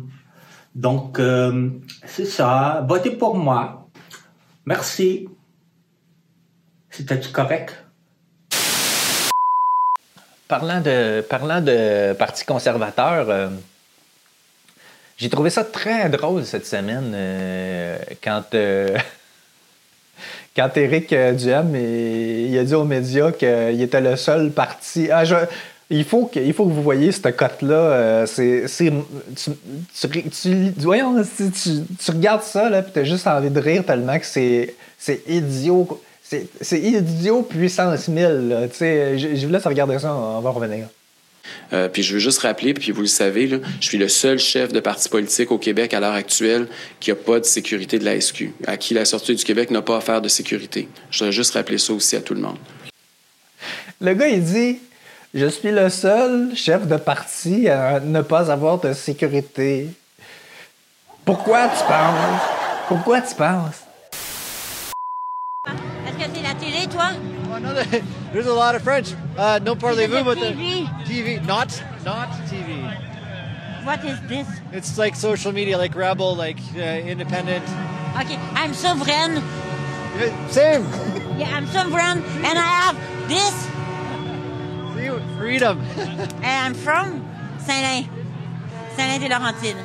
Donc, 0.75 1.21
c'est 2.07 2.25
ça. 2.25 2.87
Votez 2.89 3.11
pour 3.11 3.37
moi. 3.37 3.91
Merci. 4.65 5.29
C'était 6.89 7.21
correct? 7.33 7.84
Parlant 10.47 10.81
de, 10.81 12.13
Parti 12.13 12.45
conservateur, 12.45 13.31
euh, 13.31 13.49
j'ai 15.17 15.31
trouvé 15.31 15.49
ça 15.49 15.65
très 15.65 16.09
drôle 16.11 16.45
cette 16.45 16.67
semaine 16.67 17.13
euh, 17.15 17.97
quand, 18.23 18.43
euh, 18.55 18.99
quand 20.57 20.77
Éric 20.77 21.13
euh, 21.13 21.33
Duhem 21.33 21.75
il, 21.75 22.59
a 22.59 22.65
dit 22.65 22.75
aux 22.75 22.85
médias 22.85 23.33
qu'il 23.33 23.81
était 23.81 24.03
le 24.03 24.17
seul 24.17 24.51
parti. 24.51 25.09
Ah, 25.11 25.23
il, 25.89 26.05
faut 26.05 26.27
que, 26.27 26.41
vous 26.41 26.83
voyez 26.83 27.11
cette 27.11 27.37
cote-là. 27.37 28.27
c'est, 28.27 28.67
tu, 28.69 29.51
tu, 29.99 30.31
tu- 30.31 30.73
voyons, 30.79 31.23
tu, 31.23 31.51
tu- 31.53 32.11
regardes 32.11 32.43
ça, 32.43 32.69
là, 32.69 32.83
tu 32.83 32.99
as 32.99 33.05
juste 33.05 33.27
envie 33.27 33.51
de 33.51 33.61
rire 33.61 33.85
tellement 33.87 34.19
que 34.19 34.27
c'est, 34.27 34.75
c'est 34.99 35.23
idiot. 35.27 36.03
C'est, 36.61 36.81
idiot 36.81 37.43
puissance 37.43 38.09
1000. 38.09 38.49
là. 38.49 38.69
Tu 38.69 38.77
sais, 38.77 39.19
je, 39.19 39.35
je 39.35 39.47
vous 39.47 39.53
laisse 39.53 39.67
regarder 39.67 39.99
ça, 39.99 40.15
on 40.15 40.41
va 40.41 40.51
revenir. 40.51 40.87
Euh, 41.73 41.89
puis 41.89 42.03
je 42.03 42.15
veux 42.15 42.19
juste 42.19 42.41
rappeler, 42.41 42.75
puis 42.75 42.93
vous 42.93 43.03
le 43.03 43.07
savez, 43.07 43.47
là, 43.47 43.59
je 43.81 43.87
suis 43.87 43.99
le 43.99 44.09
seul 44.09 44.39
chef 44.39 44.73
de 44.73 44.81
parti 44.81 45.09
politique 45.09 45.51
au 45.51 45.59
Québec 45.59 45.95
à 45.95 46.01
l'heure 46.01 46.15
actuelle 46.15 46.69
qui 47.01 47.11
n'a 47.11 47.17
pas 47.17 47.41
de 47.41 47.45
sécurité 47.45 47.99
de 47.99 48.05
la 48.05 48.21
SQ, 48.21 48.53
à 48.67 48.77
qui 48.77 48.95
la 48.95 49.05
sortie 49.05 49.35
du 49.35 49.45
Québec 49.45 49.71
n'a 49.71 49.83
pas 49.83 49.97
affaire 49.97 50.21
de 50.21 50.29
sécurité. 50.29 50.89
Je 51.11 51.19
voudrais 51.19 51.33
juste 51.33 51.55
rappeler 51.55 51.79
ça 51.79 51.93
aussi 51.93 52.17
à 52.17 52.21
tout 52.21 52.35
le 52.35 52.41
monde. 52.41 52.59
Le 54.01 54.15
gars, 54.15 54.29
il 54.29 54.43
dit 54.43 54.79
Je 55.35 55.47
suis 55.47 55.71
le 55.71 55.89
seul 55.89 56.55
chef 56.55 56.87
de 56.87 56.97
parti 56.97 57.69
à 57.69 58.01
ne 58.01 58.23
pas 58.23 58.51
avoir 58.51 58.81
de 58.81 58.93
sécurité. 58.93 59.89
Pourquoi 61.25 61.69
tu 61.69 61.85
penses 61.87 62.43
Pourquoi 62.89 63.21
tu 63.21 63.35
penses 63.35 63.84
there's 68.33 68.47
a 68.47 68.53
lot 68.55 68.75
of 68.75 68.83
French. 68.83 69.13
Uh, 69.37 69.59
no 69.63 69.75
parlez-vous, 69.75 70.25
but 70.25 70.39
the 70.39 70.53
TV? 70.53 70.87
TV, 71.05 71.45
not 71.47 71.83
not 72.05 72.29
TV. 72.49 72.83
What 73.85 74.05
is 74.05 74.19
this? 74.29 74.49
It's 74.73 74.97
like 74.97 75.15
social 75.15 75.53
media, 75.53 75.77
like 75.77 75.95
Rebel, 75.95 76.35
like 76.35 76.59
uh, 76.77 76.81
independent. 76.81 77.65
Okay, 78.21 78.39
I'm 78.55 78.73
sovereign. 78.75 79.43
Yeah, 80.19 80.49
Same. 80.49 80.87
Yeah, 81.39 81.51
I'm 81.57 81.67
sovereign, 81.67 82.23
and 82.47 82.57
I 82.57 82.63
have 82.63 82.97
this, 83.29 83.55
See, 84.95 85.37
freedom. 85.37 85.81
and 85.97 86.47
I'm 86.47 86.75
from 86.75 87.25
Saint-Lin. 87.59 88.09
Saint-Lin-des-Laurentides. 88.97 89.77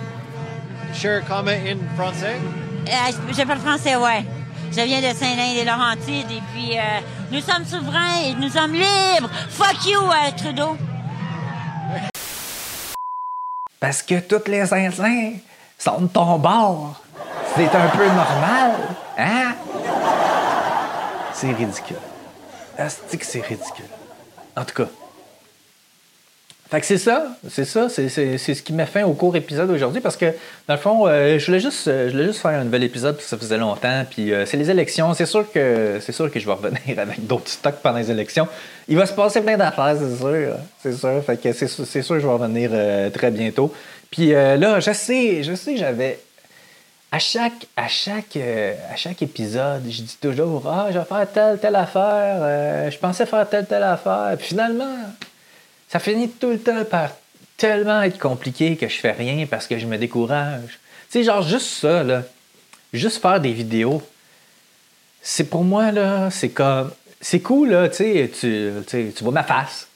sure, 0.93 1.21
comment 1.21 1.57
in 1.65 1.79
français. 1.97 2.39
Euh, 2.87 3.11
je 3.35 3.43
parle 3.45 3.59
français, 3.59 3.95
ouais. 3.95 4.23
Je 4.71 4.81
viens 4.85 5.01
de 5.01 5.15
Saint-Lin-des-Laurentides, 5.15 6.29
et 6.31 6.41
puis 6.53 6.77
euh, 6.77 7.01
nous 7.31 7.41
sommes 7.41 7.65
souverains 7.65 8.33
nous 8.39 8.49
sommes 8.49 8.73
libres. 8.73 9.29
Fuck 9.49 9.85
you, 9.85 9.99
euh, 9.99 10.31
Trudeau. 10.37 10.77
Parce 13.79 14.01
que 14.01 14.19
toutes 14.19 14.47
les 14.47 14.65
zinzins 14.65 15.33
sont 15.77 16.01
de 16.01 16.07
ton 16.07 16.37
bord. 16.37 17.01
C'est 17.55 17.73
un 17.75 17.87
peu 17.89 18.05
normal, 18.05 18.71
hein? 19.17 19.55
C'est 21.33 21.51
ridicule. 21.51 21.97
Asti 22.77 23.17
que 23.17 23.25
c'est 23.25 23.41
ridicule? 23.41 23.85
En 24.55 24.65
tout 24.65 24.83
cas. 24.83 24.89
Fait 26.69 26.79
que 26.79 26.85
c'est 26.85 26.99
ça, 26.99 27.35
c'est 27.49 27.65
ça, 27.65 27.89
c'est, 27.89 28.37
ce 28.37 28.61
qui 28.61 28.73
m'a 28.73 28.85
fait 28.85 29.01
au 29.01 29.13
court 29.13 29.35
épisode 29.35 29.71
aujourd'hui 29.71 30.01
parce 30.01 30.15
que, 30.15 30.27
dans 30.67 30.75
le 30.75 30.79
fond, 30.79 31.07
euh, 31.07 31.39
je, 31.39 31.45
voulais 31.47 31.59
juste, 31.59 31.87
euh, 31.87 32.09
je 32.09 32.11
voulais 32.11 32.27
juste 32.27 32.41
faire 32.41 32.59
un 32.59 32.63
nouvel 32.63 32.83
épisode 32.83 33.15
parce 33.15 33.25
que 33.25 33.29
ça 33.31 33.37
faisait 33.39 33.57
longtemps. 33.57 34.05
Puis 34.07 34.31
euh, 34.31 34.45
c'est 34.45 34.57
les 34.57 34.69
élections, 34.69 35.15
c'est 35.15 35.25
sûr, 35.25 35.51
que, 35.51 35.97
c'est 35.99 36.11
sûr 36.11 36.31
que 36.31 36.39
je 36.39 36.45
vais 36.45 36.51
revenir 36.51 36.79
avec 36.99 37.25
d'autres 37.25 37.49
stocks 37.49 37.77
pendant 37.81 37.97
les 37.97 38.11
élections. 38.11 38.47
Il 38.87 38.97
va 38.97 39.07
se 39.07 39.13
passer 39.13 39.41
plein 39.41 39.57
d'affaires, 39.57 39.95
c'est 39.97 40.15
sûr. 40.15 40.57
C'est 40.83 40.93
sûr, 40.93 41.23
fait 41.25 41.41
que 41.41 41.53
c'est, 41.53 41.67
sûr- 41.67 41.85
que 41.85 42.19
je 42.19 42.27
vais 42.27 42.33
revenir 42.33 42.69
très 43.13 43.31
bientôt. 43.31 43.73
Puis 44.11 44.29
là, 44.29 44.79
je 44.79 44.91
sais, 44.91 45.41
je 45.41 45.55
sais, 45.55 45.75
j'avais 45.75 46.19
à 47.11 47.17
chaque, 47.17 47.65
à 47.75 47.87
chaque, 47.87 48.37
à 48.37 48.95
chaque 48.95 49.23
épisode, 49.23 49.81
je 49.89 50.03
dis 50.03 50.17
toujours 50.21 50.63
Ah, 50.67 50.89
je 50.91 50.99
vais 50.99 51.05
faire 51.05 51.27
telle, 51.31 51.57
telle 51.57 51.75
affaire, 51.75 52.91
je 52.91 52.97
pensais 52.99 53.25
faire 53.25 53.49
telle, 53.49 53.65
telle 53.65 53.83
affaire. 53.83 54.35
Puis 54.37 54.49
finalement, 54.49 54.95
ça 55.89 55.99
finit 55.99 56.29
tout 56.29 56.49
le 56.49 56.59
temps 56.59 56.85
par 56.85 57.09
tellement 57.57 58.01
être 58.03 58.19
compliqué 58.19 58.75
que 58.77 58.87
je 58.87 58.97
fais 58.99 59.11
rien 59.11 59.45
parce 59.49 59.67
que 59.67 59.77
je 59.77 59.85
me 59.85 59.97
décourage. 59.97 60.79
Tu 61.11 61.19
sais, 61.19 61.23
genre 61.23 61.41
juste 61.41 61.67
ça, 61.81 62.03
là, 62.03 62.23
juste 62.93 63.21
faire 63.21 63.41
des 63.41 63.51
vidéos, 63.51 64.01
c'est 65.21 65.45
pour 65.49 65.63
moi, 65.63 65.91
là, 65.91 66.29
c'est 66.31 66.49
comme. 66.49 66.91
C'est 67.21 67.41
cool, 67.41 67.71
là, 67.71 67.89
tu 67.89 67.97
sais, 67.97 68.31
tu, 68.39 68.71
tu 68.87 69.23
vois 69.23 69.33
ma 69.33 69.43
face. 69.43 69.87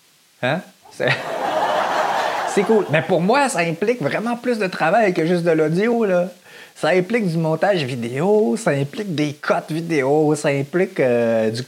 Hein? 0.42 0.60
C'est- 0.92 1.08
c'est 2.54 2.64
cool. 2.64 2.86
Mais 2.92 3.02
pour 3.02 3.22
moi, 3.22 3.48
ça 3.48 3.60
implique 3.60 4.02
vraiment 4.02 4.36
plus 4.36 4.58
de 4.60 4.68
travail 4.68 5.14
que 5.14 5.26
juste 5.26 5.44
de 5.44 5.52
l'audio, 5.52 6.04
là. 6.06 6.30
Ça 6.76 6.90
implique 6.90 7.28
du 7.30 7.38
montage 7.38 7.84
vidéo, 7.84 8.58
ça 8.58 8.72
implique 8.72 9.16
des 9.16 9.34
cotes 9.34 9.72
vidéo, 9.72 10.36
ça 10.36 10.50
implique 10.50 11.00
euh, 11.00 11.52
du, 11.52 11.62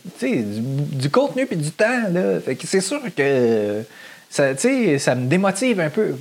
du 0.43 1.09
contenu 1.09 1.45
puis 1.45 1.55
du 1.55 1.71
temps, 1.71 2.09
là. 2.11 2.39
Fait 2.43 2.55
que 2.55 2.67
c'est 2.67 2.81
sûr 2.81 2.99
que 3.15 3.83
ça, 4.29 4.49
ça 4.57 5.15
me 5.15 5.27
démotive 5.27 5.79
un 5.79 5.89
peu. 5.89 6.15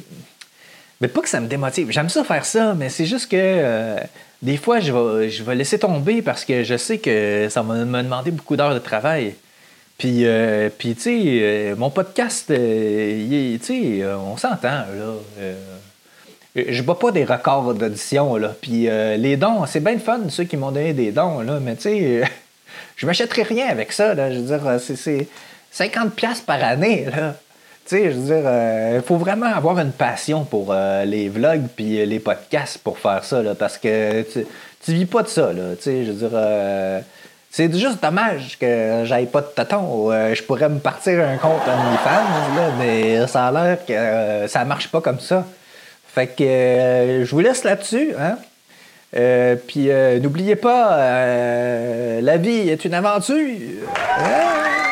Mais 1.01 1.09
pas 1.09 1.21
que 1.23 1.29
ça 1.29 1.41
me 1.41 1.49
démotive. 1.49 1.91
J'aime 1.91 2.09
ça 2.09 2.25
faire 2.25 2.45
ça, 2.45 2.75
mais 2.75 2.89
c'est 2.89 3.07
juste 3.07 3.31
que 3.31 3.37
euh, 3.39 3.97
des 4.43 4.57
fois, 4.57 4.81
je 4.81 4.93
vais, 4.93 5.29
je 5.31 5.43
vais 5.43 5.55
laisser 5.55 5.79
tomber 5.79 6.23
parce 6.23 6.45
que 6.45 6.63
je 6.63 6.77
sais 6.77 6.99
que 6.99 7.49
ça 7.51 7.63
va 7.63 7.75
me 7.85 8.03
demander 8.03 8.31
beaucoup 8.31 8.57
d'heures 8.57 8.75
de 8.75 8.79
travail. 8.79 9.35
Puis, 9.99 10.25
euh, 10.25 10.71
puis 10.77 10.95
tu 10.95 11.03
sais, 11.03 11.23
euh, 11.43 11.77
mon 11.77 11.91
podcast, 11.91 12.47
tu 12.49 13.59
sais, 13.63 14.05
on 14.07 14.37
s'entend, 14.37 14.69
là. 14.69 15.15
je 16.57 16.83
bats 16.83 16.95
pas 16.95 17.11
des 17.13 17.25
records 17.25 17.75
d'audition, 17.75 18.37
là. 18.37 18.55
Puis 18.61 18.87
les 19.19 19.37
dons, 19.37 19.67
c'est 19.67 19.81
bien 19.81 19.99
fun, 19.99 20.21
ceux 20.29 20.45
qui 20.45 20.57
m'ont 20.57 20.71
donné 20.73 20.93
des 20.93 21.11
dons, 21.13 21.41
là. 21.41 21.59
Mais 21.61 21.75
tu 21.77 21.83
sais, 21.83 22.23
je 22.97 23.07
m'achèterai 23.07 23.43
rien 23.43 23.69
avec 23.69 23.93
ça, 23.93 24.15
là. 24.15 24.33
Je 24.33 24.39
veux 24.39 24.47
dire, 24.59 24.81
c'est- 24.81 24.97
c'est 24.97 25.29
50$ 25.73 26.11
piastres 26.11 26.45
par 26.47 26.63
année, 26.63 27.07
là. 27.15 27.37
Tu 27.87 27.97
sais, 27.97 28.13
je 28.13 28.17
veux 28.19 28.35
dire, 28.35 28.51
il 28.95 29.03
faut 29.03 29.17
vraiment 29.17 29.53
avoir 29.55 29.79
une 29.79 29.93
passion 29.93 30.45
pour 30.45 30.69
euh, 30.71 31.05
les 31.05 31.29
vlogs 31.29 31.67
puis 31.77 32.05
les 32.07 32.19
podcasts 32.19 32.79
pour 32.79 32.99
faire 32.99 33.23
ça, 33.25 33.43
là, 33.43 33.55
parce 33.55 33.77
que 33.77 34.23
tu, 34.23 34.93
vis 34.93 35.05
pas 35.05 35.23
de 35.23 35.29
ça, 35.29 35.53
là. 35.53 35.77
Tu 35.77 35.83
sais, 35.83 36.05
je 36.05 36.13
veux 36.13 36.29
dire, 36.29 36.31
euh, 36.33 37.01
c'est 37.51 37.73
juste 37.73 38.03
dommage 38.03 38.59
que 38.59 39.03
j'aille 39.05 39.27
pas 39.27 39.43
de 39.43 39.49
tâton. 39.55 40.11
Euh, 40.11 40.35
je 40.35 40.43
pourrais 40.43 40.71
me 40.71 40.79
partir 40.79 41.21
un 41.21 41.37
compte 41.37 41.61
OnlyFans, 41.67 42.57
là, 42.57 42.71
mais 42.79 43.27
ça 43.27 43.49
a 43.49 43.53
l'air 43.53 43.85
que 43.85 43.93
euh, 43.93 44.49
ça 44.49 44.65
marche 44.65 44.89
pas 44.89 45.01
comme 45.03 45.21
ça. 45.21 45.45
Fait 46.15 46.27
que 46.27 46.43
euh, 46.43 47.25
je 47.25 47.31
vous 47.31 47.41
laisse 47.41 47.65
là-dessus, 47.65 48.15
hein. 48.19 48.39
Euh, 49.17 49.55
puis 49.55 49.91
euh, 49.91 50.19
n'oubliez 50.19 50.57
pas, 50.57 50.95
euh, 50.95 52.21
la 52.21 52.37
vie 52.37 52.69
est 52.69 52.85
une 52.85 52.95
aventure. 52.95 53.37
Hein? 54.19 54.84